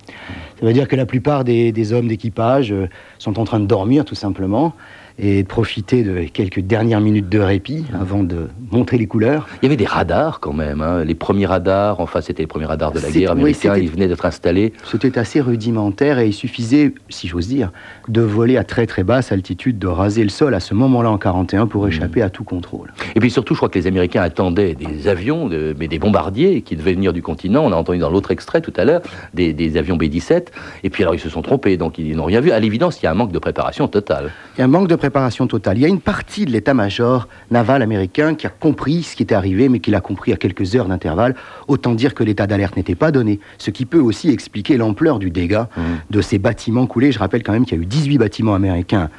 Ça 0.59 0.64
veut 0.64 0.73
dire 0.73 0.88
que 0.88 0.97
la 0.97 1.05
plupart 1.05 1.45
des, 1.45 1.73
des 1.73 1.93
hommes 1.93 2.09
d'équipage 2.09 2.73
euh, 2.73 2.88
sont 3.19 3.38
en 3.38 3.45
train 3.45 3.61
de 3.61 3.66
dormir 3.66 4.07
tout 4.07 4.14
simplement 4.14 4.75
et 5.18 5.42
de 5.42 5.49
profiter 5.49 6.02
de 6.02 6.25
quelques 6.25 6.61
dernières 6.61 7.00
minutes 7.00 7.28
de 7.28 7.38
répit 7.38 7.85
avant 7.99 8.23
de 8.23 8.49
montrer 8.70 8.99
les 8.99 9.06
couleurs. 9.06 9.46
Il 9.62 9.64
y 9.64 9.68
avait 9.68 9.76
des 9.76 9.87
radars 9.87 10.40
quand 10.40 10.52
même, 10.52 10.82
hein, 10.82 11.04
les 11.04 11.14
premiers 11.14 11.46
radars, 11.46 12.00
enfin 12.00 12.20
c'était 12.20 12.42
les 12.42 12.46
premiers 12.46 12.66
radars 12.66 12.92
de 12.92 13.00
la 13.00 13.11
guerre 13.11 13.30
oui, 13.35 13.40
américains, 13.40 13.75
c'était- 13.75 13.85
ils 13.85 13.90
venaient 13.90 14.08
d'être 14.08 14.26
installés. 14.26 14.73
C'était 14.90 15.18
assez 15.18 15.40
rudimentaire 15.40 16.18
et 16.18 16.26
il 16.28 16.32
suffisait, 16.35 16.92
si 17.08 17.28
j'ose 17.28 17.49
dire, 17.49 17.73
de 18.08 18.20
voler 18.20 18.58
à 18.58 18.64
très 18.64 18.87
très 18.87 19.04
basse 19.04 19.32
altitude, 19.32 19.78
de 19.78 19.87
raser 19.87 20.23
le 20.23 20.28
sol 20.28 20.54
à 20.54 20.61
ce 20.61 20.75
moment-là 20.75 21.11
en 21.11 21.18
41 21.18 21.66
pour 21.66 21.88
échapper 21.88 22.20
à 22.20 22.28
tout 22.28 22.44
contrôle. 22.44 22.92
Et 23.14 23.20
puis 23.20 23.30
surtout, 23.30 23.54
je 23.54 23.58
crois 23.58 23.70
que 23.70 23.78
les 23.78 23.87
Américains 23.87 24.20
attendaient 24.23 24.75
des 24.75 25.08
avions, 25.08 25.49
de- 25.49 25.75
mais 25.78 25.88
des 25.88 25.99
bombardiers 25.99 26.61
qui 26.61 26.76
devaient 26.76 26.92
venir 26.94 27.14
du 27.14 27.23
continent. 27.23 27.64
On 27.64 27.73
a 27.73 27.76
entendu 27.76 27.99
dans 28.00 28.11
l'autre 28.11 28.32
extrait 28.32 28.61
tout 28.61 28.73
à 28.76 28.85
l'heure 28.85 29.00
des, 29.32 29.54
des 29.54 29.78
avions 29.78 29.96
B-17. 29.96 30.49
Et 30.85 30.90
puis 30.90 31.02
alors 31.04 31.14
ils 31.14 31.20
se 31.20 31.30
sont 31.30 31.40
trompés, 31.42 31.78
donc 31.78 31.96
ils 31.99 32.14
n'ont 32.16 32.25
rien 32.26 32.40
vu. 32.40 32.50
À 32.50 32.61
l'évidence, 32.61 33.00
il 33.00 33.04
y 33.04 33.06
a 33.06 33.12
un 33.12 33.14
manque 33.14 33.32
de 33.32 33.38
préparation 33.38 33.88
totale. 33.88 34.30
Il 34.56 34.58
y 34.58 34.62
a 34.62 34.64
un 34.66 34.68
manque 34.68 34.88
de 34.88 34.94
préparation 34.94 35.05
totale. 35.46 35.78
Il 35.78 35.80
y 35.82 35.84
a 35.84 35.88
une 35.88 36.00
partie 36.00 36.44
de 36.44 36.50
l'état-major 36.50 37.28
naval 37.50 37.82
américain 37.82 38.34
qui 38.34 38.46
a 38.46 38.50
compris 38.50 39.02
ce 39.02 39.16
qui 39.16 39.22
était 39.22 39.34
arrivé, 39.34 39.68
mais 39.68 39.80
qui 39.80 39.90
l'a 39.90 40.00
compris 40.00 40.32
à 40.32 40.36
quelques 40.36 40.75
heures 40.75 40.86
d'intervalle. 40.86 41.34
Autant 41.68 41.94
dire 41.94 42.14
que 42.14 42.25
l'état 42.25 42.46
d'alerte 42.46 42.76
n'était 42.76 42.94
pas 42.94 43.10
donné, 43.10 43.40
ce 43.58 43.70
qui 43.70 43.86
peut 43.86 44.00
aussi 44.00 44.30
expliquer 44.30 44.76
l'ampleur 44.76 45.18
du 45.18 45.30
dégât 45.30 45.68
de 46.10 46.20
ces 46.20 46.38
bâtiments 46.38 46.86
coulés. 46.86 47.12
Je 47.12 47.18
rappelle 47.18 47.42
quand 47.42 47.52
même 47.52 47.64
qu'il 47.64 47.76
y 47.76 47.80
a 47.80 47.82
eu 47.82 47.86
18 47.86 48.18
bâtiments 48.18 48.54
américains 48.54 49.10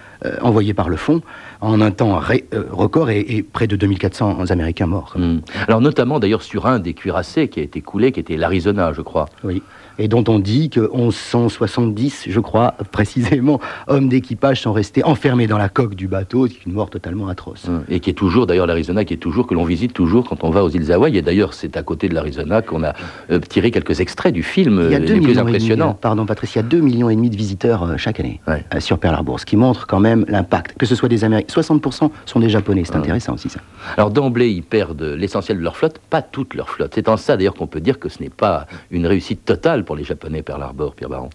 envoyés 0.42 0.74
par 0.74 0.90
le 0.90 0.98
fond 0.98 1.22
en 1.62 1.82
un 1.82 1.92
temps 1.92 2.20
euh, 2.54 2.64
record 2.72 3.10
et, 3.10 3.20
et 3.20 3.44
près 3.44 3.68
de 3.68 3.76
2400 3.76 4.50
Américains 4.50 4.86
morts. 4.88 5.14
Hmm. 5.16 5.40
Alors 5.68 5.82
notamment 5.82 6.20
d'ailleurs 6.20 6.44
sur 6.44 6.66
un 6.66 6.80
des 6.80 6.94
cuirassés 6.94 7.48
qui 7.48 7.60
a 7.60 7.64
été 7.64 7.82
coulé, 7.82 8.12
qui 8.12 8.20
était 8.20 8.38
l'Arizona, 8.38 8.94
je 8.94 9.02
crois. 9.02 9.28
Oui. 9.44 9.62
Et 10.00 10.08
dont 10.08 10.24
on 10.28 10.38
dit 10.38 10.70
que 10.70 10.82
1170, 10.82 12.26
je 12.30 12.40
crois 12.40 12.76
précisément, 12.92 13.60
hommes 13.88 14.10
d'équipage 14.10 14.62
sont 14.62 14.72
restés 14.74 15.04
enfermés 15.04 15.48
dans 15.48 15.58
la 15.58 15.70
coque 15.70 15.96
du 15.96 16.08
bateau, 16.08 16.48
c'est 16.48 16.66
une 16.68 16.74
mort 16.74 16.92
totalement 16.92 17.28
atroce. 17.30 17.68
Hmm. 17.68 17.82
Et 17.90 18.00
qui 18.00 18.12
est 18.12 18.14
toujours, 18.14 18.46
d'ailleurs, 18.46 18.68
l'Arizona, 18.68 19.06
qui 19.06 19.16
est 19.16 19.18
toujours, 19.18 19.48
que 19.48 19.56
l'on 19.56 19.66
visite 19.66 19.94
toujours 19.94 20.30
quand 20.30 20.44
on 20.44 20.52
va 20.52 20.64
aux 20.64 20.70
îles 20.70 20.92
Hawaï. 20.92 21.18
Et 21.18 21.22
d'ailleurs, 21.24 21.54
c'est 21.56 21.78
à 21.78 21.82
côté 21.84 22.10
de 22.10 22.14
l'Arizona 22.14 22.62
qu'on 22.62 22.84
a 22.84 22.94
euh, 23.32 23.40
tiré 23.40 23.72
quelques 23.72 24.00
extraits 24.00 24.34
du 24.34 24.44
film 24.44 24.82
Il 24.86 24.92
y 24.92 24.96
a 24.96 25.00
euh, 25.00 25.06
deux 25.06 25.16
les 25.16 25.20
plus 25.20 25.30
millions 25.30 25.32
et 25.32 25.36
demi, 25.36 25.56
impressionnants. 25.56 25.90
euh, 25.92 26.00
pardon 26.00 26.26
Patricia, 26.28 26.62
2 26.62 26.80
millions 26.80 27.10
et 27.10 27.16
demi 27.16 27.32
de 27.32 27.36
visiteurs 27.36 27.84
euh, 27.84 27.98
chaque 27.98 28.20
année 28.20 28.40
euh, 28.48 28.80
sur 28.80 29.00
Pearl 29.00 29.16
Harbor, 29.16 29.40
ce 29.40 29.46
qui 29.48 29.58
montre 29.58 29.88
quand 29.88 30.00
même 30.00 30.07
l'impact. 30.16 30.78
Que 30.78 30.86
ce 30.86 30.96
soit 30.96 31.10
des 31.10 31.24
Américains, 31.24 31.62
60% 31.62 32.10
sont 32.26 32.40
des 32.40 32.50
Japonais, 32.50 32.84
c'est 32.86 32.96
intéressant 32.96 33.34
aussi 33.34 33.50
ça. 33.50 33.60
Alors 33.96 34.12
d'emblée, 34.12 34.50
ils 34.50 34.64
perdent 34.64 35.02
l'essentiel 35.02 35.58
de 35.58 35.64
leur 35.64 35.78
flotte, 35.78 36.00
pas 36.10 36.22
toute 36.22 36.54
leur 36.54 36.70
flotte. 36.70 36.94
C'est 36.96 37.10
en 37.10 37.18
ça 37.18 37.38
d'ailleurs 37.38 37.56
qu'on 37.56 37.68
peut 37.68 37.82
dire 37.82 38.00
que 38.00 38.10
ce 38.10 38.22
n'est 38.22 38.30
pas 38.30 38.68
une 38.92 39.06
réussite 39.06 39.46
totale 39.46 39.84
pour 39.84 39.96
les 39.96 40.04
Japonais, 40.04 40.42
Pearl 40.42 40.62
Harbor, 40.62 40.96
Pierre 40.96 41.10
Baron. 41.10 41.30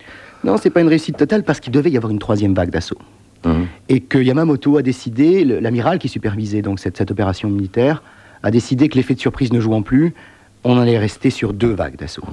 Non, 0.45 0.57
c'est 0.57 0.71
pas 0.71 0.81
une 0.81 0.89
réussite 0.89 1.17
totale 1.17 1.45
parce 1.45 1.61
qu'il 1.61 1.73
devait 1.73 1.91
y 1.91 1.97
avoir 1.97 2.11
une 2.11 2.19
troisième 2.19 2.55
vague 2.55 2.71
d'assaut. 2.71 2.99
Mhm. 3.45 3.67
Et 3.89 4.01
que 4.01 4.19
Yamamoto 4.19 4.77
a 4.77 4.83
décidé, 4.83 5.45
l'amiral 5.45 5.99
qui 5.99 6.09
supervisait 6.09 6.63
donc 6.63 6.79
cette, 6.79 6.97
cette 6.97 7.11
opération 7.11 7.49
militaire, 7.49 8.03
a 8.43 8.51
décidé 8.51 8.89
que 8.89 8.97
l'effet 8.97 9.15
de 9.15 9.21
surprise 9.21 9.53
ne 9.53 9.61
jouant 9.61 9.83
plus, 9.83 10.15
on 10.65 10.79
allait 10.79 10.99
rester 10.99 11.31
sur 11.31 11.53
deux 11.53 11.73
vagues 11.73 11.97
d'assaut. 11.97 12.25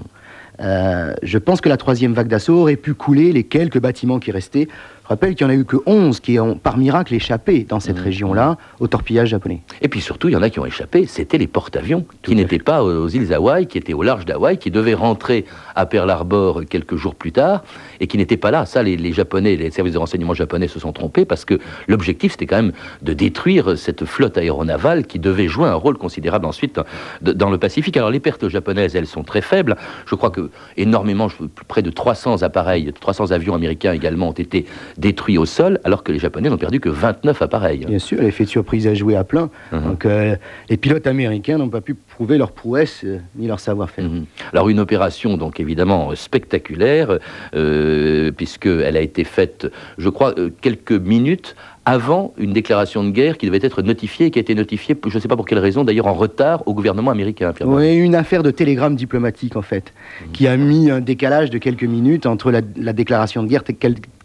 Euh, 0.61 1.13
je 1.23 1.37
pense 1.37 1.61
que 1.61 1.69
la 1.69 1.77
troisième 1.77 2.13
vague 2.13 2.27
d'assaut 2.27 2.55
aurait 2.55 2.75
pu 2.75 2.93
couler 2.93 3.31
les 3.31 3.43
quelques 3.43 3.79
bâtiments 3.79 4.19
qui 4.19 4.31
restaient. 4.31 4.67
Rappelle 5.09 5.33
qu'il 5.33 5.47
n'y 5.47 5.53
en 5.53 5.55
a 5.55 5.59
eu 5.59 5.65
que 5.65 5.77
11 5.87 6.19
qui 6.19 6.39
ont, 6.39 6.55
par 6.55 6.77
miracle, 6.77 7.15
échappé 7.15 7.65
dans 7.67 7.79
cette 7.79 7.97
région-là 7.97 8.57
au 8.79 8.85
torpillage 8.87 9.29
japonais. 9.29 9.61
Et 9.81 9.87
puis 9.87 10.01
surtout, 10.01 10.27
il 10.29 10.33
y 10.33 10.35
en 10.35 10.43
a 10.43 10.51
qui 10.51 10.59
ont 10.59 10.67
échappé, 10.67 11.07
c'était 11.07 11.39
les 11.39 11.47
porte-avions, 11.47 12.05
qui 12.21 12.35
n'étaient 12.35 12.59
pas 12.59 12.83
aux 12.83 13.07
îles 13.07 13.33
Hawaï, 13.33 13.65
qui 13.65 13.79
étaient 13.79 13.93
au 13.93 14.03
large 14.03 14.25
d'Hawaï, 14.25 14.59
qui 14.59 14.69
devaient 14.69 14.93
rentrer 14.93 15.45
à 15.75 15.87
Pearl 15.87 16.09
Harbor 16.11 16.61
quelques 16.69 16.95
jours 16.95 17.15
plus 17.15 17.31
tard, 17.31 17.63
et 17.99 18.05
qui 18.05 18.17
n'étaient 18.17 18.37
pas 18.37 18.51
là. 18.51 18.67
Ça, 18.67 18.83
les, 18.83 18.97
les 18.97 19.11
Japonais, 19.11 19.55
les 19.55 19.71
services 19.71 19.93
de 19.93 19.97
renseignement 19.97 20.35
japonais 20.35 20.67
se 20.67 20.79
sont 20.79 20.93
trompés, 20.93 21.25
parce 21.25 21.43
que 21.43 21.59
l'objectif, 21.87 22.33
c'était 22.33 22.45
quand 22.45 22.57
même 22.57 22.73
de 23.01 23.13
détruire 23.13 23.77
cette 23.79 24.05
flotte 24.05 24.37
aéronavale 24.37 25.07
qui 25.07 25.17
devait 25.17 25.47
jouer 25.47 25.67
un 25.69 25.73
rôle 25.75 25.97
considérable 25.97 26.45
ensuite 26.45 26.79
dans 27.23 27.49
le 27.49 27.57
Pacifique. 27.57 27.97
Alors 27.97 28.11
les 28.11 28.19
pertes 28.19 28.47
japonaises, 28.47 28.95
elles 28.95 29.07
sont 29.07 29.23
très 29.23 29.41
faibles. 29.41 29.75
Je 30.05 30.13
crois 30.13 30.29
que 30.29 30.51
énormément, 30.77 31.29
je- 31.29 31.45
près 31.67 31.81
de 31.81 31.89
300 31.89 32.43
appareils, 32.43 32.93
300 32.99 33.31
avions 33.31 33.55
américains 33.55 33.91
également 33.93 34.29
ont 34.29 34.33
été 34.33 34.65
détruits 34.99 35.37
au 35.37 35.45
sol, 35.45 35.79
alors 35.83 36.03
que 36.03 36.11
les 36.11 36.19
Japonais 36.19 36.49
n'ont 36.49 36.57
perdu 36.57 36.79
que 36.79 36.89
29 36.89 37.41
appareils. 37.41 37.85
Bien 37.85 37.99
sûr, 37.99 38.21
l'effet 38.21 38.43
de 38.43 38.49
surprise 38.49 38.85
a 38.87 38.93
joué 38.93 39.15
à 39.15 39.23
plein. 39.23 39.49
Mhm. 39.71 39.83
Donc, 39.83 40.05
euh, 40.05 40.35
les 40.69 40.77
pilotes 40.77 41.07
américains 41.07 41.57
n'ont 41.57 41.69
pas 41.69 41.81
pu 41.81 41.95
prouver 41.95 42.37
leur 42.37 42.51
prouesse 42.51 43.01
euh, 43.05 43.19
ni 43.35 43.47
leur 43.47 43.59
savoir-faire. 43.59 44.05
Mhm. 44.05 44.25
Alors 44.51 44.69
une 44.69 44.79
opération 44.79 45.37
donc 45.37 45.59
évidemment 45.59 46.13
spectaculaire, 46.15 47.19
euh, 47.55 48.31
puisqu'elle 48.31 48.97
a 48.97 49.01
été 49.01 49.23
faite, 49.23 49.71
je 49.97 50.09
crois, 50.09 50.33
euh, 50.37 50.49
quelques 50.61 50.91
minutes 50.91 51.55
avant 51.85 52.33
une 52.37 52.53
déclaration 52.53 53.03
de 53.03 53.09
guerre 53.09 53.37
qui 53.37 53.47
devait 53.47 53.59
être 53.61 53.81
notifiée 53.81 54.27
et 54.27 54.31
qui 54.31 54.37
a 54.37 54.41
été 54.41 54.53
notifiée, 54.53 54.95
je 55.07 55.15
ne 55.15 55.19
sais 55.19 55.27
pas 55.27 55.35
pour 55.35 55.45
quelle 55.45 55.59
raison, 55.59 55.83
d'ailleurs 55.83 56.07
en 56.07 56.13
retard 56.13 56.61
au 56.67 56.73
gouvernement 56.73 57.09
américain. 57.09 57.51
Pierre 57.53 57.69
Oui, 57.69 57.95
une 57.95 58.15
affaire 58.15 58.43
de 58.43 58.51
télégramme 58.51 58.95
diplomatique 58.95 59.55
en 59.55 59.61
fait, 59.61 59.93
qui 60.33 60.47
a 60.47 60.55
mis 60.57 60.91
un 60.91 60.99
décalage 60.99 61.49
de 61.49 61.57
quelques 61.57 61.85
minutes 61.85 62.25
entre 62.25 62.51
la, 62.51 62.61
la 62.75 62.93
déclaration 62.93 63.43
de 63.43 63.47
guerre 63.47 63.63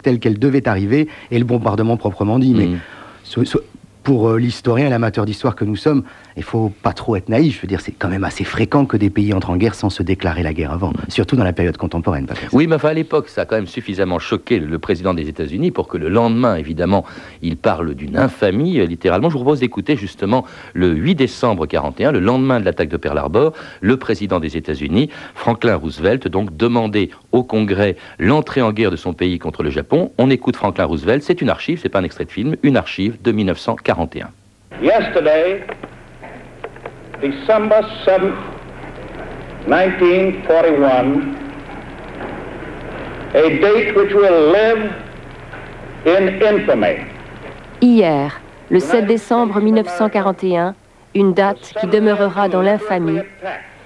telle 0.04 0.20
qu'elle, 0.20 0.38
devait 0.38 0.68
arriver 0.68 1.08
et 1.32 1.38
le 1.40 1.44
bombardement 1.44 1.96
proprement 1.96 2.38
dit. 2.38 2.54
Mais 2.54 2.68
so- 3.24 3.42
pour 4.04 4.28
euh, 4.28 4.38
l'historien 4.38 4.86
et 4.86 4.90
l'amateur 4.90 5.24
d'histoire 5.24 5.56
que 5.56 5.64
nous 5.64 5.76
sommes, 5.76 6.04
il 6.36 6.42
faut 6.42 6.72
pas 6.82 6.92
trop 6.92 7.16
être 7.16 7.28
naïf. 7.28 7.56
Je 7.56 7.62
veux 7.62 7.68
dire, 7.68 7.80
c'est 7.80 7.92
quand 7.92 8.08
même 8.08 8.24
assez 8.24 8.44
fréquent 8.44 8.86
que 8.86 8.96
des 8.96 9.10
pays 9.10 9.32
entrent 9.32 9.50
en 9.50 9.56
guerre 9.56 9.74
sans 9.74 9.90
se 9.90 10.02
déclarer 10.02 10.42
la 10.42 10.52
guerre 10.52 10.72
avant, 10.72 10.92
surtout 11.08 11.36
dans 11.36 11.44
la 11.44 11.52
période 11.52 11.76
contemporaine. 11.76 12.26
Patrice. 12.26 12.48
Oui, 12.52 12.66
mais 12.66 12.76
enfin, 12.76 12.88
à 12.88 12.94
l'époque, 12.94 13.28
ça 13.28 13.42
a 13.42 13.44
quand 13.44 13.56
même 13.56 13.66
suffisamment 13.66 14.18
choqué 14.18 14.58
le, 14.58 14.66
le 14.66 14.78
président 14.78 15.14
des 15.14 15.28
États-Unis 15.28 15.70
pour 15.70 15.88
que 15.88 15.96
le 15.96 16.08
lendemain, 16.08 16.56
évidemment, 16.56 17.04
il 17.42 17.56
parle 17.56 17.94
d'une 17.94 18.16
infamie, 18.16 18.80
euh, 18.80 18.86
littéralement. 18.86 19.28
Je 19.28 19.34
vous 19.34 19.44
propose 19.44 19.60
d'écouter 19.60 19.96
justement 19.96 20.44
le 20.72 20.88
8 20.88 21.14
décembre 21.14 21.66
41, 21.66 22.12
le 22.12 22.20
lendemain 22.20 22.60
de 22.60 22.64
l'attaque 22.64 22.88
de 22.88 22.96
Pearl 22.96 23.18
Harbor, 23.18 23.52
le 23.80 23.96
président 23.96 24.40
des 24.40 24.56
États-Unis, 24.56 25.10
Franklin 25.34 25.76
Roosevelt, 25.76 26.28
donc 26.28 26.56
demandait 26.56 27.10
au 27.32 27.42
Congrès 27.42 27.96
l'entrée 28.18 28.62
en 28.62 28.72
guerre 28.72 28.90
de 28.90 28.96
son 28.96 29.12
pays 29.12 29.38
contre 29.38 29.62
le 29.62 29.70
Japon. 29.70 30.12
On 30.18 30.30
écoute 30.30 30.56
Franklin 30.56 30.84
Roosevelt, 30.84 31.22
c'est 31.22 31.40
une 31.40 31.50
archive, 31.50 31.78
c'est 31.80 31.88
pas 31.88 32.00
un 32.00 32.04
extrait 32.04 32.24
de 32.24 32.30
film, 32.30 32.56
une 32.62 32.76
archive 32.76 33.16
de 33.22 33.32
1941. 33.32 34.28
Yesterday, 34.82 35.62
December 37.24 37.80
7th, 38.04 38.36
1941, 39.66 41.36
a 43.32 43.48
date 43.62 43.96
which 43.96 44.12
will 44.12 44.52
live 44.52 44.92
in 46.04 46.28
infamy. 46.42 47.06
Hier, 47.80 48.38
le 48.68 48.78
7 48.78 49.06
décembre 49.06 49.58
1941, 49.62 50.74
une 51.14 51.32
date 51.32 51.72
qui 51.80 51.86
demeurera 51.86 52.50
dans 52.50 52.60
l'infamie, 52.60 53.20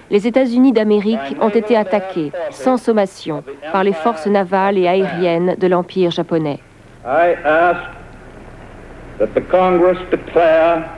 les 0.09 0.27
États-Unis 0.27 0.73
d'Amérique 0.73 1.37
ont 1.39 1.47
été 1.47 1.77
attaqués, 1.77 2.33
sans 2.51 2.75
sommation, 2.75 3.45
par 3.71 3.85
les 3.85 3.93
forces 3.93 4.27
navales 4.27 4.77
et 4.77 4.89
aériennes 4.89 5.55
de 5.57 5.67
l'Empire 5.67 6.11
japonais. 6.11 6.59
I 7.05 7.37
ask 7.45 7.79
that 9.17 9.27
the 9.33 9.47
Congress 9.49 9.97
declare 10.11 10.89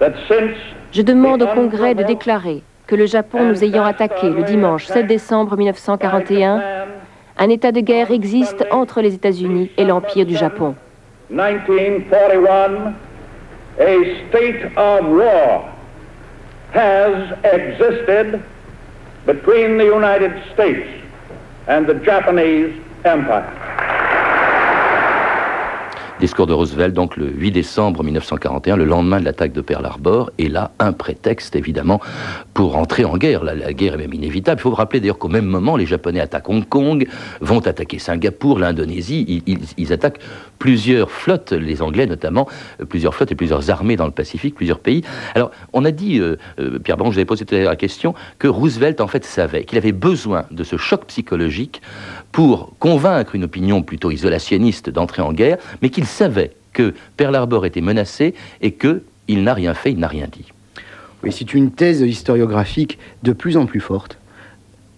that 0.00 0.14
since 0.26 0.56
Je 0.92 1.02
demande 1.02 1.42
au 1.42 1.46
Congrès 1.46 1.94
de 1.94 2.02
déclarer 2.02 2.62
que 2.88 2.96
le 2.96 3.06
Japon 3.06 3.44
nous 3.44 3.62
ayant 3.62 3.84
attaqués 3.84 4.28
le 4.28 4.42
dimanche 4.42 4.86
7 4.86 5.06
décembre 5.06 5.56
1941, 5.56 6.62
un 7.38 7.48
état 7.48 7.70
de 7.70 7.80
guerre 7.80 8.10
existe 8.10 8.66
entre 8.72 9.00
les 9.00 9.14
États-Unis 9.14 9.70
et 9.76 9.84
l'Empire 9.84 10.26
du 10.26 10.34
Japon. 10.34 10.74
1941, 11.30 12.92
a 13.78 14.28
state 14.28 14.64
of 14.76 15.06
war 15.06 15.68
has 16.74 17.38
existed 17.44 18.40
between 19.26 19.78
the 19.78 19.84
United 19.84 20.32
States 20.52 20.88
and 21.68 21.86
the 21.86 21.94
Japanese. 22.04 22.74
Discours 26.20 26.46
de 26.46 26.52
Roosevelt, 26.52 26.92
donc 26.92 27.16
le 27.16 27.30
8 27.30 27.50
décembre 27.50 28.04
1941, 28.04 28.76
le 28.76 28.84
lendemain 28.84 29.20
de 29.20 29.24
l'attaque 29.24 29.52
de 29.54 29.62
Pearl 29.62 29.86
Harbor, 29.86 30.30
et 30.36 30.48
là, 30.48 30.70
un 30.78 30.92
prétexte 30.92 31.56
évidemment 31.56 31.98
pour 32.52 32.76
entrer 32.76 33.06
en 33.06 33.16
guerre. 33.16 33.42
La, 33.42 33.72
guerre 33.72 33.94
est 33.94 33.98
même 33.98 34.12
inévitable. 34.12 34.60
Il 34.60 34.62
faut 34.62 34.68
vous 34.70 34.76
rappeler 34.76 35.00
d'ailleurs 35.00 35.16
qu'au 35.18 35.28
même 35.28 35.46
moment, 35.46 35.78
les 35.78 35.86
Japonais 35.86 36.20
attaquent 36.20 36.50
Hong 36.50 36.68
Kong, 36.68 37.08
vont 37.40 37.60
attaquer 37.60 37.98
Singapour, 37.98 38.58
l'Indonésie. 38.58 39.24
Ils, 39.28 39.42
ils- 39.46 39.58
ils 39.78 39.92
attaquent 39.94 40.20
plusieurs 40.58 41.10
flottes, 41.10 41.52
les 41.52 41.80
Anglais 41.80 42.04
notamment, 42.06 42.46
euh, 42.82 42.84
plusieurs 42.84 43.14
flottes 43.14 43.32
et 43.32 43.34
plusieurs 43.34 43.70
armées 43.70 43.96
dans 43.96 44.04
le 44.04 44.10
Pacifique, 44.12 44.54
plusieurs 44.54 44.80
pays. 44.80 45.02
Alors, 45.34 45.50
on 45.72 45.86
a 45.86 45.90
dit, 45.90 46.18
euh, 46.20 46.36
euh, 46.58 46.78
Pierre 46.78 46.98
Baron, 46.98 47.10
je 47.10 47.14
vous 47.14 47.20
avais 47.20 47.24
posé 47.24 47.46
tout 47.46 47.54
à 47.54 47.58
l'heure 47.58 47.70
la 47.70 47.76
question, 47.76 48.14
que 48.38 48.46
Roosevelt 48.46 49.00
en 49.00 49.06
fait 49.06 49.24
savait 49.24 49.64
qu'il 49.64 49.78
avait 49.78 49.92
besoin 49.92 50.44
de 50.50 50.64
ce 50.64 50.76
choc 50.76 51.06
psychologique 51.06 51.80
pour 52.30 52.74
convaincre 52.78 53.34
une 53.34 53.44
opinion 53.44 53.80
plutôt 53.82 54.10
isolationniste 54.10 54.90
d'entrer 54.90 55.22
en 55.22 55.32
guerre, 55.32 55.56
mais 55.80 55.88
qu'il 55.88 56.04
savait 56.10 56.52
que 56.72 56.94
Pearl 57.16 57.34
Harbor 57.34 57.66
était 57.66 57.80
menacé 57.80 58.34
et 58.60 58.72
que 58.72 59.02
il 59.28 59.44
n'a 59.44 59.54
rien 59.54 59.74
fait, 59.74 59.92
il 59.92 59.98
n'a 59.98 60.08
rien 60.08 60.26
dit. 60.30 60.46
C'est 61.30 61.54
une 61.54 61.70
thèse 61.70 62.00
historiographique 62.00 62.98
de 63.22 63.32
plus 63.32 63.56
en 63.56 63.66
plus 63.66 63.80
forte 63.80 64.18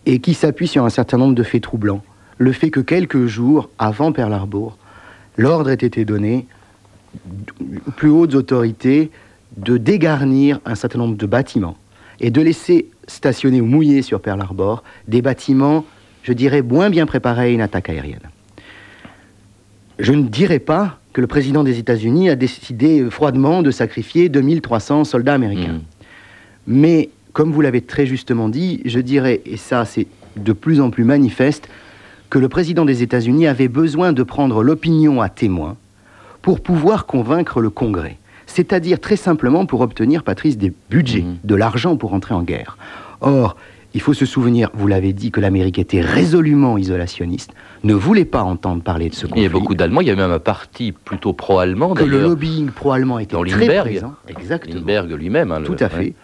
et 0.07 0.21
qui 0.21 0.35
s'appuie 0.35 0.69
sur 0.69 0.85
un 0.85 0.91
certain 0.91 1.19
nombre 1.19 1.35
de 1.35 1.43
faits 1.43 1.63
troublants. 1.63 2.03
Le 2.39 2.53
fait 2.53 2.71
que 2.71 2.81
quelques 2.81 3.27
jours 3.27 3.69
avant 3.79 4.13
Pearl 4.13 4.33
Harbor, 4.33 4.79
l'ordre 5.37 5.71
ait 5.71 5.75
été 5.75 6.05
donné 6.05 6.47
aux 7.87 7.91
plus 7.91 8.09
hautes 8.09 8.35
autorités 8.35 9.11
de 9.57 9.77
dégarnir 9.77 10.61
un 10.65 10.75
certain 10.75 10.99
nombre 10.99 11.17
de 11.17 11.27
bâtiments 11.27 11.77
et 12.21 12.31
de 12.31 12.41
laisser 12.41 12.89
stationner 13.07 13.61
ou 13.61 13.67
mouiller 13.67 14.03
sur 14.03 14.21
Pearl 14.21 14.41
Harbor 14.41 14.83
des 15.09 15.23
bâtiments, 15.23 15.85
je 16.23 16.33
dirais, 16.33 16.63
moins 16.63 16.89
bien 16.89 17.05
préparés 17.05 17.43
à 17.43 17.49
une 17.49 17.61
attaque 17.61 17.91
aérienne. 17.91 18.31
Je 19.99 20.13
ne 20.13 20.23
dirais 20.23 20.59
pas 20.59 21.01
que 21.13 21.21
le 21.21 21.27
président 21.27 21.65
des 21.65 21.79
États-Unis 21.79 22.31
a 22.31 22.37
décidé 22.37 23.05
froidement 23.11 23.63
de 23.63 23.71
sacrifier 23.71 24.29
2300 24.29 25.05
soldats 25.05 25.35
américains. 25.35 25.81
Mais, 26.67 27.11
comme 27.33 27.53
vous 27.53 27.61
l'avez 27.61 27.83
très 27.83 28.07
justement 28.07 28.49
dit, 28.49 28.81
je 28.85 29.01
dirais, 29.01 29.43
et 29.45 29.57
ça 29.57 29.85
c'est 29.85 30.07
de 30.37 30.53
plus 30.53 30.81
en 30.81 30.91
plus 30.91 31.05
manifeste, 31.05 31.69
que 32.31 32.39
le 32.39 32.49
président 32.49 32.87
des 32.87 33.03
États-Unis 33.03 33.47
avait 33.47 33.69
besoin 33.69 34.13
de 34.13 34.23
prendre 34.23 34.63
l'opinion 34.63 35.21
à 35.21 35.29
témoin 35.29 35.77
pour 36.41 36.61
pouvoir 36.61 37.05
convaincre 37.05 37.61
le 37.61 37.69
Congrès. 37.69 38.17
C'est-à-dire 38.47 39.01
très 39.01 39.17
simplement 39.17 39.67
pour 39.67 39.83
obtenir, 39.83 40.23
Patrice, 40.25 40.57
des 40.57 40.73
budgets, 40.91 41.25
de 41.45 41.55
l'argent 41.55 41.97
pour 41.97 42.15
entrer 42.15 42.35
en 42.35 42.43
guerre. 42.43 42.79
Or, 43.21 43.57
il 43.95 44.01
faut 44.01 44.15
se 44.15 44.25
souvenir, 44.27 44.71
vous 44.75 44.87
l'avez 44.87 45.13
dit, 45.13 45.31
que 45.31 45.41
l'Amérique 45.41 45.79
était 45.79 46.01
résolument 46.01 46.79
isolationniste, 46.79 47.53
ne 47.85 47.95
voulait 47.95 48.25
pas 48.25 48.43
entendre 48.43 48.83
parler 48.83 49.09
de 49.09 49.15
ce 49.15 49.27
conflit. 49.27 49.41
Il 49.41 49.45
y 49.45 49.47
a 49.47 49.51
beaucoup 49.51 49.75
d'Allemands, 49.75 50.01
il 50.01 50.07
y 50.09 50.11
a 50.11 50.17
même 50.17 50.31
un 50.31 50.39
parti 50.39 50.93
plutôt 50.93 51.33
pro-allemand 51.33 51.95
que 51.95 52.05
le 52.05 52.21
lobbying 52.23 52.71
pro-allemand 52.71 53.19
était 53.19 53.35
Dans 53.37 53.43
très 53.45 53.59
Lindbergh. 53.61 53.87
présent. 53.91 54.15
Exactement. 54.29 54.75
Lindbergh 54.77 55.11
lui-même. 55.13 55.53
hein, 55.53 55.61
Tout 55.65 55.77
à 55.81 55.85
ouais. 55.85 55.89
fait. 55.91 56.15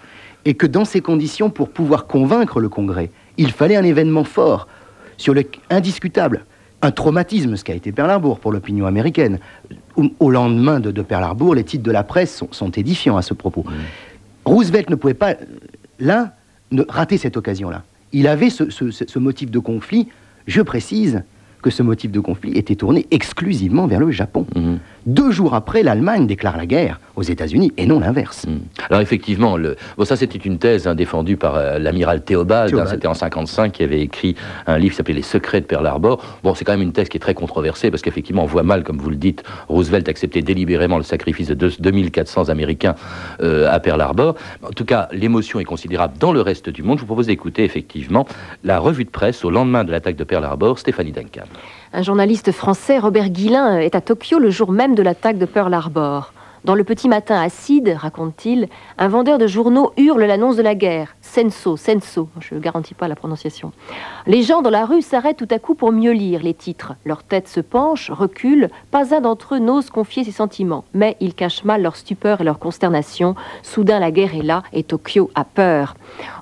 Et 0.45 0.55
que 0.55 0.67
dans 0.67 0.85
ces 0.85 1.01
conditions, 1.01 1.51
pour 1.51 1.69
pouvoir 1.69 2.07
convaincre 2.07 2.61
le 2.61 2.69
Congrès, 2.69 3.11
il 3.37 3.53
fallait 3.53 3.77
un 3.77 3.85
événement 3.85 4.25
fort, 4.25 4.67
sur 5.17 5.35
le 5.35 5.43
indiscutable, 5.69 6.47
un 6.81 6.91
traumatisme, 6.93 7.57
ce 7.57 7.65
qu'a 7.65 7.75
été 7.75 7.91
Pearl 7.93 8.09
Harbor 8.11 8.39
pour 8.39 8.53
l'opinion 8.53 8.87
américaine. 8.87 9.41
Au, 10.21 10.31
lendemain 10.31 10.79
de, 10.81 10.91
de 10.93 11.03
Pearl 11.03 11.25
Harbor, 11.25 11.55
les 11.57 11.65
titres 11.65 11.83
de 11.83 11.91
la 11.91 12.05
presse 12.05 12.35
sont, 12.37 12.49
sont 12.53 12.71
édifiants 12.71 13.17
à 13.17 13.23
ce 13.23 13.35
propos. 13.35 13.65
Roosevelt 14.45 14.89
ne 14.89 14.95
pouvait 14.95 15.15
pas, 15.15 15.31
euh, 15.33 16.25
rater 16.89 17.19
cette 17.19 17.37
occasion-là. 17.37 17.85
Il 18.13 18.27
avait 18.27 18.51
ce 18.51 19.19
motif 19.19 19.51
de 19.51 19.59
conflit, 19.59 20.09
je 20.47 20.63
précise 20.63 21.23
que 21.63 21.71
ce 21.71 21.83
motif 21.83 22.11
de 22.11 22.21
conflit 22.21 22.53
était 22.57 22.77
tourné 22.77 23.07
exclusivement 23.11 23.87
vers 23.87 24.01
le 24.01 24.11
Japon. 24.11 24.47
Mhm. 24.55 24.79
Deux 25.09 25.31
jours 25.31 25.55
après, 25.55 25.83
l'Allemagne 25.83 26.27
déclare 26.27 26.59
la 26.59 26.67
guerre 26.67 27.01
aux 27.17 27.23
États-Unis 27.23 27.73
et 27.79 27.87
non 27.87 27.99
l'inverse. 27.99 28.45
Alors 28.91 29.01
effectivement, 29.01 29.57
le... 29.57 29.75
bon, 29.97 30.05
ça 30.05 30.17
c'était 30.17 30.37
une 30.37 30.59
thèse 30.59 30.87
hein, 30.87 30.95
défendue 30.95 31.39
par 31.39 31.57
euh, 31.57 31.79
l'amiral 31.79 32.23
Théobald, 32.23 32.67
hein, 32.67 32.69
Théobald. 32.69 32.91
c'était 32.91 33.07
en 33.09 33.15
55, 33.15 33.73
qui 33.73 33.83
avait 33.83 34.03
écrit 34.03 34.37
un 34.67 34.77
livre 34.77 34.91
qui 34.93 34.97
s'appelait 34.99 35.15
Les 35.15 35.23
secrets 35.23 35.63
de 35.63 35.67
Pearl 35.67 35.87
Harbor. 35.87 36.23
Bon, 36.45 36.55
c'est 36.55 36.67
quand 36.67 36.73
même 36.73 36.83
une 36.83 36.93
thèse 36.93 37.09
qui 37.09 37.17
est 37.17 37.21
très 37.21 37.33
controversée, 37.33 37.91
parce 37.91 38.03
qu'effectivement, 38.03 38.43
on 38.43 38.47
voit 38.47 38.63
mal, 38.63 38.85
comme 38.85 38.99
vous 38.99 39.09
le 39.09 39.17
dites, 39.17 39.45
Roosevelt 39.69 40.07
accepter 40.11 40.43
délibérément 40.43 40.99
le 40.99 41.03
sacrifice 41.05 41.49
de 41.49 41.55
deux- 41.55 41.73
2400 41.79 42.51
Américains 42.51 42.95
euh, 43.41 43.67
à 43.73 43.81
Pearl 43.81 44.03
Harbor. 44.03 44.35
En 44.63 44.73
tout 44.73 44.85
cas, 44.85 45.09
l'émotion 45.13 45.59
est 45.59 45.65
considérable 45.65 46.19
dans 46.21 46.33
le 46.33 46.43
reste 46.43 46.69
du 46.69 46.83
monde. 46.83 46.99
Je 46.99 47.01
vous 47.01 47.07
propose 47.07 47.29
d'écouter 47.29 47.65
effectivement 47.65 48.27
la 48.63 48.79
revue 48.79 49.05
de 49.07 49.11
presse 49.11 49.43
au 49.43 49.51
lendemain 49.51 49.85
de 49.85 49.91
l'attaque 49.91 50.17
de 50.17 50.25
Pearl 50.25 50.45
Harbor, 50.45 50.79
Stéphanie 50.79 51.13
Duncan. 51.13 51.45
Un 51.95 52.03
journaliste 52.03 52.53
français, 52.53 52.99
Robert 52.99 53.31
Guillain, 53.31 53.79
est 53.79 53.95
à 53.95 54.03
Tokyo 54.03 54.39
le 54.39 54.51
jour 54.51 54.73
même 54.73 54.95
de 54.95 55.03
l'attaque 55.03 55.39
de 55.39 55.47
Pearl 55.47 55.73
Harbor. 55.73 56.35
Dans 56.65 56.75
le 56.75 56.85
petit 56.85 57.09
matin 57.09 57.41
acide, 57.41 57.97
raconte-t-il, 57.99 58.69
un 58.99 59.09
vendeur 59.09 59.39
de 59.39 59.47
journaux 59.47 59.93
hurle 59.97 60.25
l'annonce 60.25 60.57
de 60.57 60.63
la 60.63 60.75
guerre. 60.75 61.17
Senso, 61.31 61.77
senso, 61.77 62.29
je 62.41 62.55
ne 62.55 62.61
garantis 62.61 62.95
pas 62.95 63.07
la 63.07 63.15
prononciation. 63.15 63.73
Les 64.27 64.43
gens 64.43 64.63
dans 64.63 64.71
la 64.71 64.87
rue 64.87 65.03
s'arrêtent 65.03 65.37
tout 65.37 65.49
à 65.51 65.59
coup 65.59 65.75
pour 65.75 65.93
mieux 65.93 66.13
lire 66.13 66.43
les 66.43 66.55
titres. 66.55 66.95
Leur 67.05 67.23
tête 67.23 67.49
se 67.49 67.61
penche, 67.61 68.11
recule, 68.11 68.71
pas 68.91 69.15
un 69.15 69.21
d'entre 69.21 69.57
eux 69.57 69.59
n'ose 69.59 69.91
confier 69.91 70.25
ses 70.25 70.33
sentiments. 70.33 70.85
Mais 70.95 71.19
ils 71.21 71.35
cachent 71.35 71.65
mal 71.65 71.83
leur 71.83 71.97
stupeur 71.97 72.41
et 72.41 72.45
leur 72.45 72.59
consternation. 72.59 73.35
Soudain, 73.63 73.99
la 73.99 74.11
guerre 74.11 74.35
est 74.35 74.43
là 74.43 74.63
et 74.73 74.83
Tokyo 74.83 75.31
a 75.35 75.45
peur. 75.45 75.97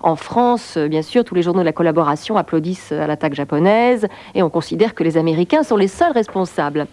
En 0.04 0.14
France, 0.14 0.78
bien 0.78 1.02
sûr, 1.02 1.24
tous 1.24 1.34
les 1.34 1.42
journaux 1.42 1.60
de 1.60 1.64
la 1.64 1.72
collaboration 1.72 2.36
applaudissent 2.36 2.92
à 2.92 3.08
l'attaque 3.08 3.34
japonaise 3.34 4.06
et 4.36 4.42
on 4.44 4.50
considère 4.50 4.94
que 4.94 5.02
les 5.02 5.16
Américains 5.16 5.64
sont 5.64 5.76
les 5.76 5.88
seuls 5.88 6.12
responsables. 6.12 6.86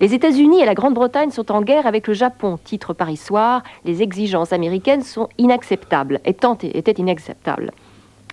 Les 0.00 0.14
États-Unis 0.14 0.62
et 0.62 0.66
la 0.66 0.74
Grande-Bretagne 0.74 1.30
sont 1.30 1.52
en 1.52 1.60
guerre 1.60 1.86
avec 1.86 2.08
le 2.08 2.14
Japon. 2.14 2.58
Titre 2.62 2.94
Paris 2.94 3.18
Soir, 3.18 3.62
les 3.84 4.02
exigences 4.02 4.52
américaines 4.54 5.02
sont 5.02 5.28
inacceptables, 5.36 6.20
étant, 6.24 6.56
étaient 6.62 6.92
inacceptables. 6.92 7.33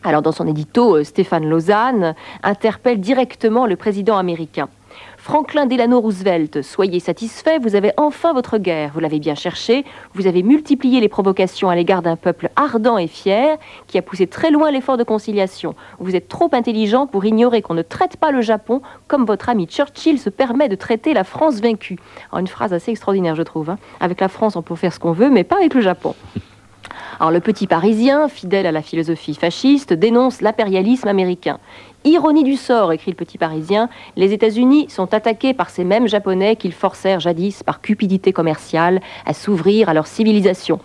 Alors 0.03 0.21
dans 0.23 0.31
son 0.31 0.47
édito, 0.47 0.95
euh, 0.97 1.03
Stéphane 1.03 1.47
Lausanne 1.47 2.15
interpelle 2.43 2.99
directement 2.99 3.67
le 3.67 3.75
président 3.75 4.17
américain. 4.17 4.67
Franklin 5.17 5.67
Delano 5.67 6.01
Roosevelt, 6.01 6.63
soyez 6.63 6.99
satisfait, 6.99 7.59
vous 7.59 7.75
avez 7.75 7.91
enfin 7.97 8.33
votre 8.33 8.57
guerre. 8.57 8.91
Vous 8.93 8.99
l'avez 8.99 9.19
bien 9.19 9.35
cherché, 9.35 9.85
vous 10.15 10.25
avez 10.25 10.41
multiplié 10.41 10.99
les 10.99 11.07
provocations 11.07 11.69
à 11.69 11.75
l'égard 11.75 12.01
d'un 12.01 12.15
peuple 12.15 12.49
ardent 12.55 12.97
et 12.97 13.07
fier 13.07 13.57
qui 13.85 13.99
a 13.99 14.01
poussé 14.01 14.25
très 14.25 14.49
loin 14.49 14.71
l'effort 14.71 14.97
de 14.97 15.03
conciliation. 15.03 15.75
Vous 15.99 16.15
êtes 16.15 16.27
trop 16.27 16.49
intelligent 16.51 17.05
pour 17.05 17.23
ignorer 17.23 17.61
qu'on 17.61 17.75
ne 17.75 17.83
traite 17.83 18.17
pas 18.17 18.31
le 18.31 18.41
Japon 18.41 18.81
comme 19.07 19.25
votre 19.25 19.47
ami 19.49 19.67
Churchill 19.67 20.19
se 20.19 20.31
permet 20.31 20.67
de 20.67 20.75
traiter 20.75 21.13
la 21.13 21.23
France 21.23 21.61
vaincue. 21.61 21.97
Alors, 22.31 22.39
une 22.39 22.47
phrase 22.47 22.73
assez 22.73 22.91
extraordinaire, 22.91 23.35
je 23.35 23.43
trouve. 23.43 23.69
hein. 23.69 23.77
Avec 23.99 24.19
la 24.19 24.27
France, 24.27 24.55
on 24.55 24.63
peut 24.63 24.75
faire 24.75 24.91
ce 24.91 24.99
qu'on 24.99 25.13
veut, 25.13 25.29
mais 25.29 25.43
pas 25.43 25.57
avec 25.57 25.75
le 25.75 25.81
Japon. 25.81 26.15
Alors 27.19 27.31
le 27.31 27.39
petit 27.39 27.67
Parisien, 27.67 28.27
fidèle 28.27 28.65
à 28.65 28.71
la 28.71 28.81
philosophie 28.81 29.35
fasciste, 29.35 29.93
dénonce 29.93 30.41
l'impérialisme 30.41 31.07
américain. 31.07 31.59
Ironie 32.03 32.43
du 32.43 32.55
sort, 32.55 32.91
écrit 32.91 33.11
le 33.11 33.15
petit 33.15 33.37
Parisien, 33.37 33.87
les 34.15 34.33
États-Unis 34.33 34.89
sont 34.89 35.13
attaqués 35.13 35.53
par 35.53 35.69
ces 35.69 35.83
mêmes 35.83 36.07
Japonais 36.07 36.55
qu'ils 36.55 36.73
forcèrent 36.73 37.19
jadis 37.19 37.61
par 37.61 37.79
cupidité 37.79 38.33
commerciale 38.33 39.01
à 39.27 39.33
s'ouvrir 39.33 39.87
à 39.87 39.93
leur 39.93 40.07
civilisation. 40.07 40.79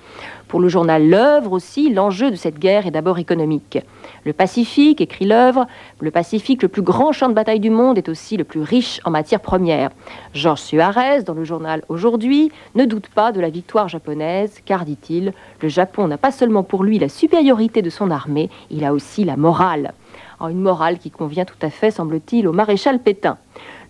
Pour 0.49 0.61
le 0.61 0.69
journal 0.69 1.09
L'œuvre 1.09 1.53
aussi, 1.53 1.93
l'enjeu 1.93 2.31
de 2.31 2.37
cette 2.37 2.59
guerre 2.59 2.87
est 2.87 2.93
d'abord 2.93 3.19
économique. 3.19 3.79
Le 4.25 4.33
Pacifique, 4.33 5.01
écrit 5.01 5.25
l'œuvre, 5.25 5.67
le 6.01 6.11
Pacifique, 6.11 6.63
le 6.63 6.69
plus 6.69 6.83
grand 6.83 7.13
champ 7.13 7.29
de 7.29 7.35
bataille 7.35 7.61
du 7.61 7.71
monde, 7.71 7.99
est 7.99 8.09
aussi 8.09 8.37
le 8.37 8.45
plus 8.45 8.61
riche 8.61 9.01
en 9.05 9.11
matières 9.11 9.41
premières. 9.41 9.91
Georges 10.35 10.61
Suarez, 10.61 11.23
dans 11.23 11.35
le 11.35 11.45
journal 11.45 11.83
Aujourd'hui, 11.89 12.53
ne 12.77 12.85
doute 12.85 13.09
pas 13.09 13.33
de 13.33 13.41
la 13.41 13.51
victoire 13.51 13.89
japonaise, 13.89 14.61
car, 14.65 14.85
dit-il, 14.85 15.33
le 15.61 15.69
Japon 15.69 16.07
n'a 16.07 16.19
pas 16.19 16.31
seulement 16.31 16.63
pour 16.63 16.85
lui 16.85 16.99
la 16.99 17.09
supériorité 17.09 17.83
de 17.83 17.91
son 17.91 18.11
armée, 18.11 18.49
il 18.71 18.85
a 18.85 18.93
aussi 18.93 19.25
la 19.25 19.37
morale. 19.37 19.95
Alors, 20.39 20.51
une 20.51 20.61
morale 20.61 20.99
qui 20.99 21.11
convient 21.11 21.47
tout 21.47 21.57
à 21.63 21.71
fait, 21.71 21.91
semble-t-il, 21.91 22.47
au 22.47 22.53
maréchal 22.53 22.99
Pétain. 22.99 23.39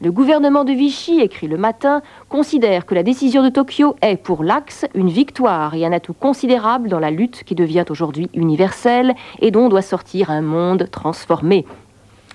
Le 0.01 0.13
gouvernement 0.13 0.65
de 0.65 0.73
Vichy, 0.73 1.21
écrit 1.21 1.49
le 1.49 1.57
matin, 1.57 2.03
considère 2.29 2.87
que 2.87 2.95
la 2.95 3.03
décision 3.03 3.43
de 3.43 3.49
Tokyo 3.49 3.97
est, 4.01 4.17
pour 4.17 4.45
l'Axe, 4.45 4.87
une 4.95 5.09
victoire 5.09 5.75
et 5.75 5.85
un 5.85 5.93
atout 5.93 6.13
considérable 6.13 6.89
dans 6.89 7.01
la 7.01 7.11
lutte 7.11 7.43
qui 7.43 7.57
devient 7.57 7.85
aujourd'hui 7.91 8.31
universelle 8.35 9.15
et 9.41 9.51
dont 9.51 9.69
doit 9.69 9.83
sortir 9.83 10.31
un 10.31 10.43
monde 10.43 10.89
transformé. 10.91 11.67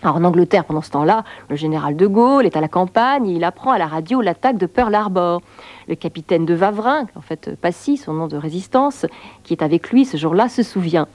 Alors, 0.04 0.18
en 0.18 0.24
Angleterre, 0.26 0.66
pendant 0.66 0.82
ce 0.82 0.90
temps-là, 0.90 1.24
le 1.48 1.56
général 1.56 1.96
de 1.96 2.08
Gaulle 2.08 2.46
est 2.46 2.58
à 2.58 2.62
la 2.62 2.68
campagne 2.68 3.30
et 3.30 3.36
il 3.36 3.44
apprend 3.46 3.72
à 3.72 3.78
la 3.78 3.88
radio 3.88 4.20
l'attaque 4.20 4.58
de 4.58 4.66
Pearl 4.66 4.94
Harbor. 4.94 5.42
Le 5.88 5.96
capitaine 5.96 6.46
de 6.46 6.56
Wavrin, 6.56 7.06
en 7.16 7.22
fait 7.22 7.56
Passy, 7.62 7.96
son 7.96 8.14
nom 8.14 8.28
de 8.28 8.36
résistance, 8.36 9.06
qui 9.44 9.54
est 9.54 9.64
avec 9.64 9.92
lui 9.92 10.04
ce 10.04 10.18
jour-là, 10.18 10.50
se 10.50 10.64
souvient. 10.64 11.08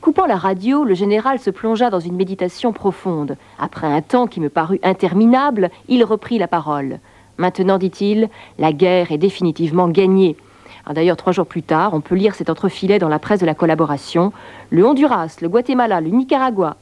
Coupant 0.00 0.26
la 0.26 0.36
radio, 0.36 0.84
le 0.84 0.94
général 0.94 1.38
se 1.38 1.50
plongea 1.50 1.90
dans 1.90 2.00
une 2.00 2.16
méditation 2.16 2.72
profonde. 2.72 3.36
Après 3.58 3.86
un 3.86 4.02
temps 4.02 4.26
qui 4.26 4.40
me 4.40 4.48
parut 4.48 4.78
interminable, 4.82 5.70
il 5.88 6.04
reprit 6.04 6.38
la 6.38 6.48
parole. 6.48 7.00
Maintenant, 7.38 7.78
dit-il, 7.78 8.28
la 8.58 8.72
guerre 8.72 9.12
est 9.12 9.18
définitivement 9.18 9.88
gagnée. 9.88 10.36
Alors 10.84 10.94
D'ailleurs, 10.94 11.16
trois 11.16 11.32
jours 11.32 11.46
plus 11.46 11.62
tard, 11.62 11.94
on 11.94 12.00
peut 12.00 12.14
lire 12.14 12.34
cet 12.34 12.48
entrefilet 12.48 12.98
dans 12.98 13.08
la 13.08 13.18
presse 13.18 13.40
de 13.40 13.46
la 13.46 13.54
collaboration. 13.54 14.32
Le 14.70 14.86
Honduras, 14.86 15.36
le 15.42 15.48
Guatemala, 15.48 16.00
le 16.00 16.10
Nicaragua, 16.10 16.76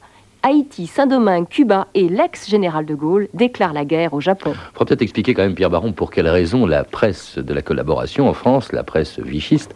Haïti, 0.45 0.85
Saint-Domingue, 0.85 1.47
Cuba 1.49 1.87
et 1.95 2.07
l'ex-général 2.07 2.85
de 2.85 2.93
Gaulle 2.93 3.29
déclarent 3.33 3.73
la 3.73 3.83
guerre 3.83 4.13
au 4.13 4.21
Japon. 4.21 4.51
Il 4.53 4.73
faudra 4.73 4.85
peut-être 4.85 5.01
expliquer 5.01 5.33
quand 5.33 5.41
même, 5.41 5.55
Pierre 5.55 5.71
Baron, 5.71 5.91
pour 5.91 6.11
quelle 6.11 6.27
raison 6.27 6.67
la 6.67 6.83
presse 6.83 7.39
de 7.39 7.51
la 7.51 7.63
collaboration 7.63 8.29
en 8.29 8.33
France, 8.33 8.71
la 8.71 8.83
presse 8.83 9.19
vichiste, 9.19 9.73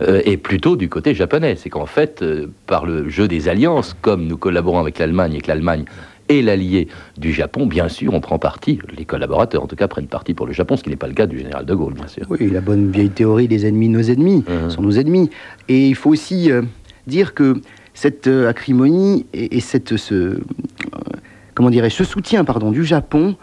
euh, 0.00 0.22
est 0.24 0.36
plutôt 0.36 0.76
du 0.76 0.88
côté 0.88 1.12
japonais. 1.12 1.56
C'est 1.56 1.70
qu'en 1.70 1.86
fait, 1.86 2.22
euh, 2.22 2.46
par 2.68 2.86
le 2.86 3.08
jeu 3.08 3.26
des 3.26 3.48
alliances, 3.48 3.96
comme 4.00 4.28
nous 4.28 4.36
collaborons 4.36 4.78
avec 4.78 5.00
l'Allemagne 5.00 5.34
et 5.34 5.40
que 5.40 5.48
l'Allemagne 5.48 5.86
est 6.28 6.40
l'allié 6.40 6.86
du 7.18 7.32
Japon, 7.32 7.66
bien 7.66 7.88
sûr, 7.88 8.14
on 8.14 8.20
prend 8.20 8.38
parti, 8.38 8.78
les 8.96 9.04
collaborateurs 9.04 9.64
en 9.64 9.66
tout 9.66 9.74
cas 9.74 9.88
prennent 9.88 10.06
parti 10.06 10.34
pour 10.34 10.46
le 10.46 10.52
Japon, 10.52 10.76
ce 10.76 10.84
qui 10.84 10.90
n'est 10.90 10.94
pas 10.94 11.08
le 11.08 11.14
cas 11.14 11.26
du 11.26 11.38
général 11.38 11.66
de 11.66 11.74
Gaulle, 11.74 11.94
bien 11.94 12.06
sûr. 12.06 12.26
Oui, 12.30 12.48
la 12.48 12.60
bonne 12.60 12.92
vieille 12.92 13.10
théorie 13.10 13.48
des 13.48 13.66
ennemis 13.66 13.88
nos 13.88 14.02
ennemis 14.02 14.44
sont 14.68 14.82
nos 14.82 14.92
ennemis. 14.92 15.30
Et 15.68 15.88
il 15.88 15.96
faut 15.96 16.10
aussi 16.10 16.52
euh, 16.52 16.62
dire 17.08 17.34
que 17.34 17.60
cette 18.02 18.26
euh, 18.26 18.48
acrimonie 18.48 19.26
et, 19.32 19.60
euh, 20.10 20.40
dirais 21.70 21.88
ce 21.88 22.02
soutien 22.02 22.42
du 22.72 22.84
Japon 22.84 23.36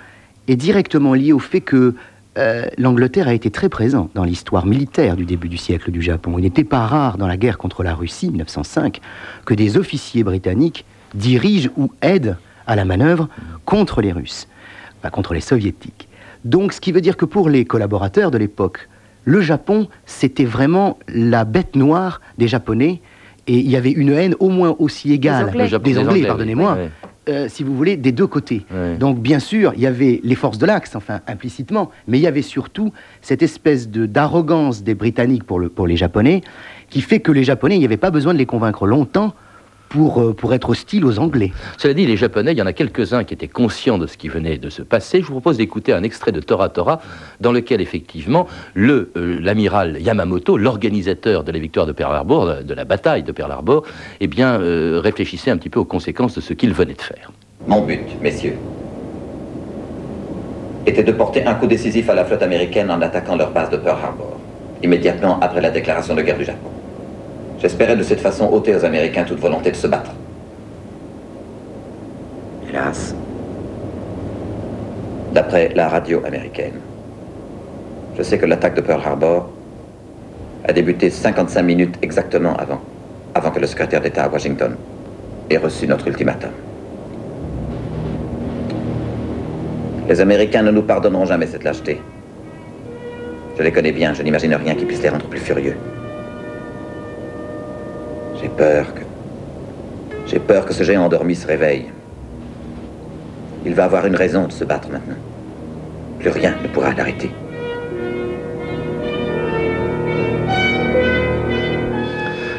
est 0.49 0.57
directement 0.57 1.13
lié 1.13 1.31
au 1.31 1.39
fait 1.39 1.61
que 1.61 1.95
euh, 2.37 2.65
l'Angleterre 2.77 3.29
a 3.29 3.33
été 3.33 3.51
très 3.51 3.69
présent 3.69 4.09
dans 4.15 4.25
l'histoire 4.25 4.65
militaire 4.65 5.15
du 5.15 5.23
début 5.23 5.47
du 5.47 5.55
siècle 5.55 5.91
du 5.91 6.01
Japon. 6.01 6.37
Il 6.37 6.41
n'était 6.41 6.65
pas 6.65 6.85
rare 6.85 7.17
dans 7.17 7.27
la 7.27 7.37
guerre 7.37 7.57
contre 7.57 7.83
la 7.83 7.95
Russie, 7.95 8.27
1905, 8.27 8.99
que 9.45 9.53
des 9.53 9.77
officiers 9.77 10.25
britanniques 10.25 10.83
dirigent 11.13 11.69
ou 11.77 11.93
aident 12.01 12.35
à 12.67 12.75
la 12.75 12.83
manœuvre 12.83 13.29
contre 13.63 14.01
les 14.01 14.11
Russes, 14.11 14.49
contre 15.13 15.33
les 15.33 15.41
Soviétiques. 15.41 16.09
Donc, 16.43 16.73
ce 16.73 16.81
qui 16.81 16.91
veut 16.91 17.01
dire 17.01 17.15
que 17.15 17.25
pour 17.25 17.47
les 17.47 17.63
collaborateurs 17.63 18.29
de 18.29 18.37
l'époque, 18.37 18.89
le 19.23 19.39
Japon, 19.39 19.87
c'était 20.05 20.43
vraiment 20.43 20.99
la 21.07 21.45
bête 21.45 21.77
noire 21.77 22.19
des 22.37 22.49
Japonais, 22.49 23.01
et 23.49 23.53
il 23.53 23.69
y 23.69 23.75
avait 23.75 23.91
une 23.91 24.09
haine 24.11 24.35
au 24.39 24.49
moins 24.49 24.75
aussi 24.79 25.11
égale. 25.11 25.45
Des 25.79 25.97
Anglais, 25.97 26.09
Anglais, 26.11 26.27
pardonnez-moi, 26.27 26.77
oui, 26.79 27.33
euh, 27.33 27.47
si 27.49 27.63
vous 27.63 27.75
voulez, 27.75 27.97
des 27.97 28.11
deux 28.11 28.27
côtés. 28.27 28.63
Donc, 28.99 29.19
bien 29.19 29.39
sûr, 29.39 29.73
il 29.75 29.81
y 29.81 29.87
avait 29.87 30.21
les 30.23 30.35
forces 30.35 30.59
de 30.59 30.65
l'Axe, 30.67 30.95
enfin, 30.95 31.19
implicitement, 31.27 31.89
mais 32.07 32.19
il 32.19 32.21
y 32.21 32.27
avait 32.27 32.43
surtout 32.43 32.93
cette 33.21 33.41
espèce 33.41 33.89
de- 33.89 34.05
d'arrogance 34.05 34.83
des 34.83 34.93
Britanniques 34.93 35.43
pour, 35.43 35.59
le, 35.59 35.69
pour 35.69 35.87
les 35.87 35.97
Japonais, 35.97 36.41
qui 36.89 37.01
fait 37.01 37.19
que 37.19 37.31
les 37.31 37.43
Japonais, 37.43 37.75
il 37.75 37.79
n'y 37.79 37.85
avait 37.85 37.97
pas 37.97 38.11
besoin 38.11 38.33
de 38.33 38.37
les 38.39 38.45
convaincre 38.45 38.85
longtemps 38.85 39.33
pour, 39.89 40.21
euh, 40.21 40.33
pour 40.33 40.53
être 40.53 40.69
hostiles 40.69 41.03
aux 41.03 41.19
Anglais. 41.19 41.51
Cela 41.77 41.93
dit, 41.93 42.05
les 42.05 42.15
Japonais, 42.15 42.53
il 42.53 42.57
y 42.57 42.61
en 42.61 42.67
a 42.67 42.73
quelques-uns 42.73 43.23
qui 43.23 43.33
étaient 43.33 43.47
conscients 43.47 43.97
de 43.97 44.07
ce 44.07 44.17
qui 44.17 44.29
venait 44.29 44.57
de 44.57 44.69
se 44.69 44.81
passer. 44.81 45.21
Je 45.21 45.25
vous 45.25 45.33
propose 45.33 45.57
d'écouter 45.57 45.91
un 45.93 46.03
extrait 46.03 46.31
de 46.31 46.39
Tora 46.39 46.69
Tora, 46.69 47.01
dans 47.41 47.51
lequel, 47.51 47.81
effectivement, 47.81 48.47
le, 48.75 49.11
euh, 49.17 49.39
l'amiral 49.41 49.99
Yamamoto, 49.99 50.57
l'organisateur 50.57 51.43
de 51.43 51.51
la 51.51 51.59
victoire 51.59 51.85
de 51.85 51.91
Pearl 51.91 52.15
Harbor, 52.15 52.47
de, 52.47 52.63
de 52.63 52.73
la 52.73 52.85
bataille 52.85 53.23
de 53.23 53.31
Pearl 53.31 53.51
Harbor, 53.51 53.83
eh 54.19 54.27
bien, 54.27 54.61
euh, 54.61 55.01
réfléchissait 55.03 55.51
un 55.51 55.57
petit 55.57 55.69
peu 55.69 55.79
aux 55.79 55.85
conséquences 55.85 56.35
de 56.35 56.41
ce 56.41 56.53
qu'il 56.53 56.73
venait 56.73 56.93
de 56.93 57.01
faire. 57.01 57.31
Mon 57.67 57.81
but, 57.81 58.01
messieurs, 58.21 58.55
était 60.85 61.03
de 61.03 61.11
porter 61.11 61.45
un 61.45 61.55
coup 61.55 61.67
décisif 61.67 62.09
à 62.09 62.15
la 62.15 62.25
flotte 62.25 62.41
américaine 62.41 62.89
en 62.89 63.01
attaquant 63.01 63.35
leur 63.35 63.51
base 63.51 63.69
de 63.69 63.77
Pearl 63.77 63.99
Harbor, 64.03 64.39
immédiatement 64.83 65.39
après 65.41 65.61
la 65.61 65.71
déclaration 65.71 66.15
de 66.15 66.21
guerre 66.21 66.37
du 66.37 66.45
Japon. 66.45 66.69
J'espérais 67.61 67.97
de 67.97 68.03
cette 68.03 68.21
façon 68.21 68.49
ôter 68.51 68.73
aux 68.73 68.85
Américains 68.85 69.25
toute 69.25 69.39
volonté 69.39 69.71
de 69.71 69.75
se 69.75 69.87
battre. 69.87 70.11
Hélas. 72.69 73.13
D'après 75.33 75.69
la 75.75 75.89
radio 75.89 76.23
américaine, 76.25 76.79
je 78.17 78.23
sais 78.23 78.37
que 78.37 78.45
l'attaque 78.45 78.75
de 78.75 78.81
Pearl 78.81 79.01
Harbor 79.05 79.49
a 80.67 80.71
débuté 80.71 81.09
55 81.09 81.61
minutes 81.61 81.95
exactement 82.01 82.55
avant, 82.55 82.79
avant 83.35 83.51
que 83.51 83.59
le 83.59 83.67
secrétaire 83.67 84.01
d'État 84.01 84.23
à 84.23 84.29
Washington 84.29 84.75
ait 85.49 85.57
reçu 85.57 85.85
notre 85.85 86.07
ultimatum. 86.07 86.51
Les 90.07 90.21
Américains 90.21 90.63
ne 90.63 90.71
nous 90.71 90.83
pardonneront 90.83 91.25
jamais 91.25 91.45
cette 91.47 91.63
lâcheté. 91.65 92.01
Je 93.57 93.63
les 93.63 93.71
connais 93.71 93.91
bien, 93.91 94.13
je 94.13 94.23
n'imagine 94.23 94.55
rien 94.55 94.75
qui 94.75 94.85
puisse 94.85 95.01
les 95.01 95.09
rendre 95.09 95.25
plus 95.25 95.39
furieux. 95.39 95.75
J'ai 98.41 98.49
peur 98.49 98.93
que... 98.93 99.01
J'ai 100.27 100.39
peur 100.39 100.65
que 100.65 100.73
ce 100.73 100.83
géant 100.83 101.03
endormi 101.05 101.35
se 101.35 101.47
réveille. 101.47 101.85
Il 103.65 103.73
va 103.73 103.85
avoir 103.85 104.05
une 104.05 104.15
raison 104.15 104.47
de 104.47 104.51
se 104.51 104.63
battre 104.63 104.89
maintenant. 104.89 105.15
Plus 106.19 106.29
rien 106.29 106.55
ne 106.63 106.67
pourra 106.67 106.93
l'arrêter. 106.93 107.31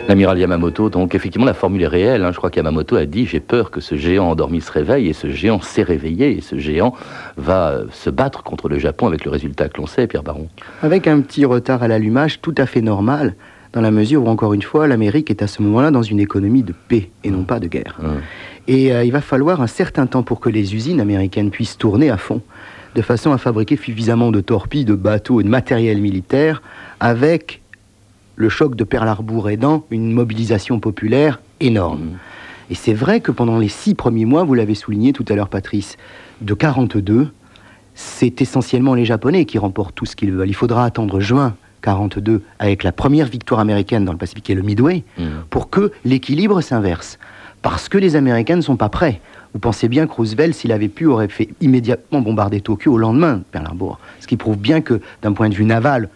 L'amiral 0.09 0.39
Yamamoto, 0.41 0.91
donc 0.91 1.15
effectivement 1.15 1.47
la 1.47 1.55
formule 1.55 1.83
est 1.83 1.87
réelle. 1.87 2.25
hein. 2.25 2.33
Je 2.33 2.37
crois 2.39 2.51
qu'Yamamoto 2.51 2.97
a 2.97 3.07
dit 3.07 3.27
j'ai 3.27 3.39
peur 3.39 3.71
que 3.71 3.81
ce 3.81 3.95
géant 3.95 4.29
endormi 4.29 4.61
se 4.61 4.73
réveille 4.73 5.09
et 5.09 5.13
ce 5.13 5.31
géant 5.31 5.61
s'est 5.61 5.85
réveillé 5.85 6.37
et 6.37 6.41
ce 6.41 6.59
géant 6.59 6.95
va 7.37 7.69
euh, 7.71 7.85
se 7.93 8.11
battre 8.11 8.43
contre 8.43 8.69
le 8.69 8.81
Japon 8.81 9.07
avec 9.07 9.25
le 9.25 9.31
résultat 9.31 9.69
que 9.69 9.79
l'on 9.81 9.87
sait, 9.87 10.09
Pierre 10.09 10.25
Baron. 10.25 10.49
Avec 10.83 11.07
un 11.07 11.21
petit 11.21 11.45
retard 11.45 11.85
à 11.85 11.89
l'allumage 11.89 12.41
tout 12.41 12.55
à 12.59 12.67
fait 12.67 12.81
normal, 12.81 13.35
dans 13.73 13.81
la 13.81 13.91
mesure 13.91 14.25
où, 14.25 14.29
encore 14.29 14.53
une 14.53 14.63
fois, 14.63 14.87
l'Amérique 14.87 15.31
est 15.31 15.43
à 15.43 15.47
ce 15.47 15.63
moment-là 15.63 15.91
dans 15.91 16.03
une 16.03 16.21
économie 16.21 16.63
de 16.63 16.75
paix 16.89 17.11
et 17.25 17.31
non 17.31 17.45
pas 17.45 17.61
de 17.61 17.69
guerre. 17.69 17.99
Et 18.67 18.93
euh, 18.93 19.05
il 19.05 19.13
va 19.13 19.21
falloir 19.21 19.61
un 19.61 19.67
certain 19.67 20.07
temps 20.07 20.23
pour 20.23 20.41
que 20.41 20.49
les 20.49 20.75
usines 20.75 21.01
américaines 21.01 21.51
puissent 21.51 21.79
tourner 21.79 22.11
à 22.11 22.17
fond, 22.17 22.43
de 22.95 23.03
façon 23.03 23.33
à 23.33 23.39
fabriquer 23.39 23.77
suffisamment 23.77 24.31
de 24.31 24.41
torpilles, 24.41 24.85
de 24.85 24.95
bateaux 24.95 25.41
et 25.41 25.45
de 25.45 25.49
matériel 25.49 26.01
militaire, 26.01 26.63
avec 26.99 27.63
le 28.37 28.49
choc 28.49 28.75
de 28.75 28.85
Pearl 28.85 29.07
Harbor 29.07 29.51
aidant 29.51 29.85
une 29.91 30.13
mobilisation 30.13 30.81
populaire 30.81 31.41
énorme. 31.61 32.19
Et 32.71 32.75
c'est 32.75 32.95
vrai 32.95 33.21
que 33.21 33.33
pendant 33.33 33.59
les 33.59 33.69
six 33.69 33.95
premiers 33.95 34.25
mois, 34.25 34.45
vous 34.45 34.55
l'avez 34.55 34.75
souligné 34.75 35.13
tout 35.13 35.25
à 35.29 35.35
l'heure, 35.35 35.49
Patrice, 35.49 35.97
de 36.41 36.55
42, 36.55 37.29
c'est 37.95 38.41
essentiellement 38.41 38.95
les 38.95 39.05
Japonais 39.05 39.45
qui 39.45 39.59
remportent 39.59 39.95
tout 39.95 40.07
ce 40.07 40.17
qu'ils 40.17 40.33
veulent. 40.33 40.49
Il 40.49 40.55
faudra 40.55 40.85
attendre 40.85 41.21
juin 41.21 41.55
42 41.81 42.43
avec 42.59 42.83
la 42.85 42.93
première 42.93 43.27
victoire 43.27 43.61
américaine 43.61 44.05
dans 44.05 44.13
le 44.13 44.19
Pacifique 44.19 44.51
et 44.51 44.55
le 44.55 44.63
Midway 44.63 45.05
Mm. 45.19 45.23
pour 45.51 45.71
que 45.71 45.93
l'équilibre 46.05 46.61
s'inverse. 46.61 47.19
Parce 47.63 47.89
que 47.89 47.99
les 47.99 48.17
Américains 48.17 48.57
ne 48.57 48.61
sont 48.63 48.77
pas 48.77 48.89
prêts. 48.89 49.21
Vous 49.53 49.59
pensez 49.61 49.89
bien 49.89 50.07
que 50.07 50.13
Roosevelt, 50.13 50.55
s'il 50.55 50.73
avait 50.73 50.89
pu, 50.89 51.07
aurait 51.07 51.29
fait 51.29 51.49
immédiatement 51.61 52.21
bombarder 52.21 52.61
Tokyo 52.61 52.93
au 52.93 52.99
lendemain 52.99 53.35
de 53.39 53.43
Pearl 53.51 53.67
Harbor. 53.67 53.99
Ce 54.21 54.27
qui 54.27 54.37
prouve 54.37 54.57
bien 54.57 54.81
que 54.81 55.01
d'un 55.23 55.33
point 55.33 55.49
de 55.49 55.55
vue 55.55 55.65
naval 55.65 56.09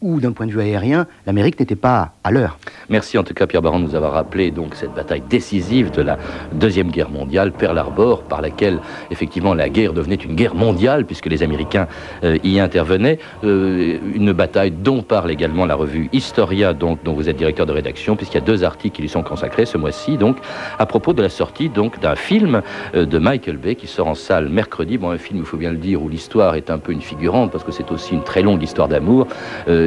ou 0.00 0.20
d'un 0.20 0.32
point 0.32 0.46
de 0.46 0.52
vue 0.52 0.60
aérien, 0.60 1.06
l'Amérique 1.26 1.58
n'était 1.58 1.76
pas 1.76 2.12
à 2.22 2.30
l'heure. 2.30 2.58
Merci 2.88 3.18
en 3.18 3.24
tout 3.24 3.34
cas 3.34 3.46
Pierre 3.46 3.62
Baron 3.62 3.80
de 3.80 3.84
nous 3.84 3.94
avoir 3.94 4.12
rappelé 4.12 4.50
donc 4.50 4.74
cette 4.74 4.94
bataille 4.94 5.22
décisive 5.28 5.90
de 5.90 6.02
la 6.02 6.18
Deuxième 6.52 6.90
Guerre 6.90 7.10
mondiale, 7.10 7.52
Pearl 7.52 7.76
Harbor, 7.76 8.22
par 8.22 8.40
laquelle 8.40 8.78
effectivement 9.10 9.54
la 9.54 9.68
guerre 9.68 9.92
devenait 9.92 10.14
une 10.14 10.34
guerre 10.34 10.54
mondiale 10.54 11.04
puisque 11.04 11.26
les 11.26 11.42
Américains 11.42 11.88
euh, 12.24 12.38
y 12.44 12.60
intervenaient. 12.60 13.18
Euh, 13.44 13.98
une 14.14 14.32
bataille 14.32 14.70
dont 14.70 15.02
parle 15.02 15.30
également 15.30 15.66
la 15.66 15.74
revue 15.74 16.08
Historia, 16.12 16.74
donc, 16.74 17.02
dont 17.04 17.12
vous 17.12 17.28
êtes 17.28 17.36
directeur 17.36 17.66
de 17.66 17.72
rédaction, 17.72 18.16
puisqu'il 18.16 18.38
y 18.38 18.42
a 18.42 18.44
deux 18.44 18.64
articles 18.64 18.96
qui 18.96 19.02
lui 19.02 19.08
sont 19.08 19.22
consacrés 19.22 19.66
ce 19.66 19.78
mois-ci, 19.78 20.16
donc 20.16 20.38
à 20.78 20.86
propos 20.86 21.12
de 21.12 21.22
la 21.22 21.28
sortie 21.28 21.68
donc 21.68 22.00
d'un 22.00 22.16
film 22.16 22.62
euh, 22.94 23.04
de 23.04 23.18
Michael 23.18 23.56
Bay 23.56 23.74
qui 23.74 23.86
sort 23.86 24.06
en 24.06 24.14
salle 24.14 24.48
mercredi. 24.48 24.98
Bon, 24.98 25.10
un 25.10 25.18
film, 25.18 25.40
il 25.40 25.44
faut 25.44 25.56
bien 25.56 25.70
le 25.70 25.76
dire, 25.76 26.02
où 26.02 26.08
l'histoire 26.08 26.54
est 26.54 26.70
un 26.70 26.78
peu 26.78 26.92
une 26.92 27.00
figurante 27.00 27.50
parce 27.50 27.64
que 27.64 27.72
c'est 27.72 27.90
aussi 27.90 28.14
une 28.14 28.22
très 28.22 28.42
longue 28.42 28.62
histoire 28.62 28.88
d'amour 28.88 29.26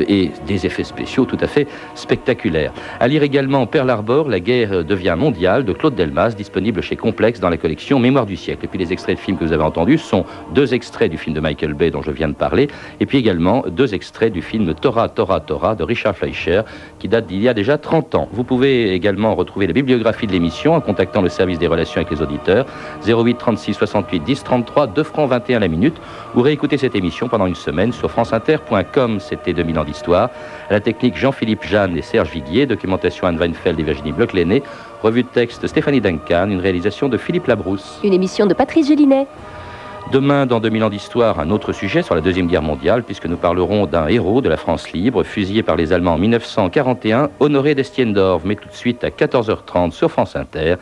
et 0.08 0.32
des 0.48 0.66
effets 0.66 0.84
spéciaux 0.84 1.26
tout 1.26 1.38
à 1.40 1.48
fait 1.48 1.68
spectaculaires. 1.96 2.74
À 3.00 3.08
lire 3.08 3.24
également 3.24 3.66
Pearl 3.68 3.90
Harbor, 3.90 4.30
la 4.30 4.40
guerre 4.40 4.84
devient 4.84 5.16
mondiale 5.18 5.66
de 5.66 5.74
Claude 5.74 5.96
Delmas, 5.96 6.32
disponible 6.32 6.82
chez 6.82 6.96
Complex 6.96 7.40
dans 7.40 7.50
la 7.50 7.58
collection 7.58 8.00
Mémoire 8.00 8.26
du 8.26 8.36
siècle. 8.36 8.66
Et 8.66 8.68
puis 8.68 8.80
les 8.80 8.94
extraits 8.94 9.18
de 9.18 9.22
films 9.22 9.38
que 9.38 9.46
vous 9.46 9.54
avez 9.54 9.64
entendus 9.64 9.98
sont 9.98 10.26
deux 10.54 10.74
extraits 10.74 11.12
du 11.12 11.18
film 11.18 11.36
de 11.36 11.40
Michael 11.40 11.74
Bay 11.74 11.92
dont 11.92 12.02
je 12.02 12.12
viens 12.12 12.30
de 12.30 12.34
parler, 12.34 12.68
et 13.00 13.06
puis 13.06 13.18
également 13.18 13.64
deux 13.68 13.94
extraits 13.94 14.32
du 14.32 14.42
film 14.42 14.74
Tora 14.74 15.10
Tora 15.10 15.40
Tora 15.40 15.76
de 15.76 15.84
Richard 15.84 16.16
Fleischer 16.16 16.62
qui 17.00 17.08
date 17.08 17.28
d'il 17.28 17.42
y 17.42 17.48
a 17.48 17.54
déjà 17.54 17.78
30 17.78 18.16
ans. 18.16 18.30
Vous 18.32 18.44
pouvez 18.44 18.94
également 18.94 19.36
retrouver 19.36 19.68
la 19.68 19.74
bibliographie 19.74 20.28
de 20.28 20.32
l'émission 20.32 20.74
en 20.74 20.82
contactant 20.82 21.22
le 21.22 21.30
service 21.30 21.60
des 21.60 21.68
relations 21.68 22.02
avec 22.02 22.12
les 22.12 22.22
auditeurs 22.22 22.66
08 23.06 23.38
36 23.38 23.74
68 23.74 24.24
10 24.24 24.44
33 24.44 24.88
2 24.88 25.04
francs 25.04 25.30
21 25.30 25.60
la 25.60 25.68
minute 25.68 25.96
ou 26.36 26.42
réécouter 26.42 26.78
cette 26.78 26.96
émission 26.96 27.28
pendant 27.28 27.46
une 27.46 27.56
semaine 27.56 27.92
sur 27.92 28.10
franceinter.com. 28.10 29.20
C'était 29.20 29.54
2000 29.54 29.80
À 30.14 30.30
la 30.70 30.80
technique 30.80 31.18
Jean-Philippe 31.18 31.64
Jeanne 31.64 31.98
et 31.98 32.02
Serge 32.02 32.30
Viguier, 32.32 32.66
documentation 32.66 33.28
Anne 33.28 33.38
Weinfeld 33.38 33.80
et 33.80 33.84
Virginie 33.84 34.12
Bloch-Lenné, 34.12 34.64
revue 35.04 35.24
de 35.24 35.28
texte 35.28 35.68
Stéphanie 35.68 36.02
Duncan, 36.02 36.48
une 36.50 36.60
réalisation 36.60 37.10
de 37.10 37.18
Philippe 37.18 37.48
Labrousse. 37.48 38.00
Une 38.04 38.14
émission 38.14 38.46
de 38.46 38.54
Patrice 38.54 38.88
Gélinet. 38.88 39.28
Demain, 40.12 40.46
dans 40.46 40.60
2000 40.60 40.84
ans 40.84 40.90
d'histoire, 40.90 41.40
un 41.40 41.52
autre 41.52 41.72
sujet 41.72 42.02
sur 42.02 42.16
la 42.16 42.22
Deuxième 42.22 42.48
Guerre 42.48 42.62
mondiale, 42.62 43.04
puisque 43.04 43.28
nous 43.28 43.38
parlerons 43.38 43.86
d'un 43.86 44.08
héros 44.08 44.42
de 44.42 44.50
la 44.50 44.58
France 44.58 44.92
libre, 44.92 45.24
fusillé 45.24 45.64
par 45.64 45.78
les 45.78 45.94
Allemands 45.94 46.16
en 46.16 46.18
1941, 46.18 47.30
Honoré 47.40 47.76
d'Estiendorf. 47.76 48.44
Mais 48.44 48.56
tout 48.56 48.68
de 48.68 48.74
suite 48.74 49.06
à 49.06 49.10
14h30 49.10 49.92
sur 49.92 50.12
France 50.12 50.36
Inter. 50.36 50.76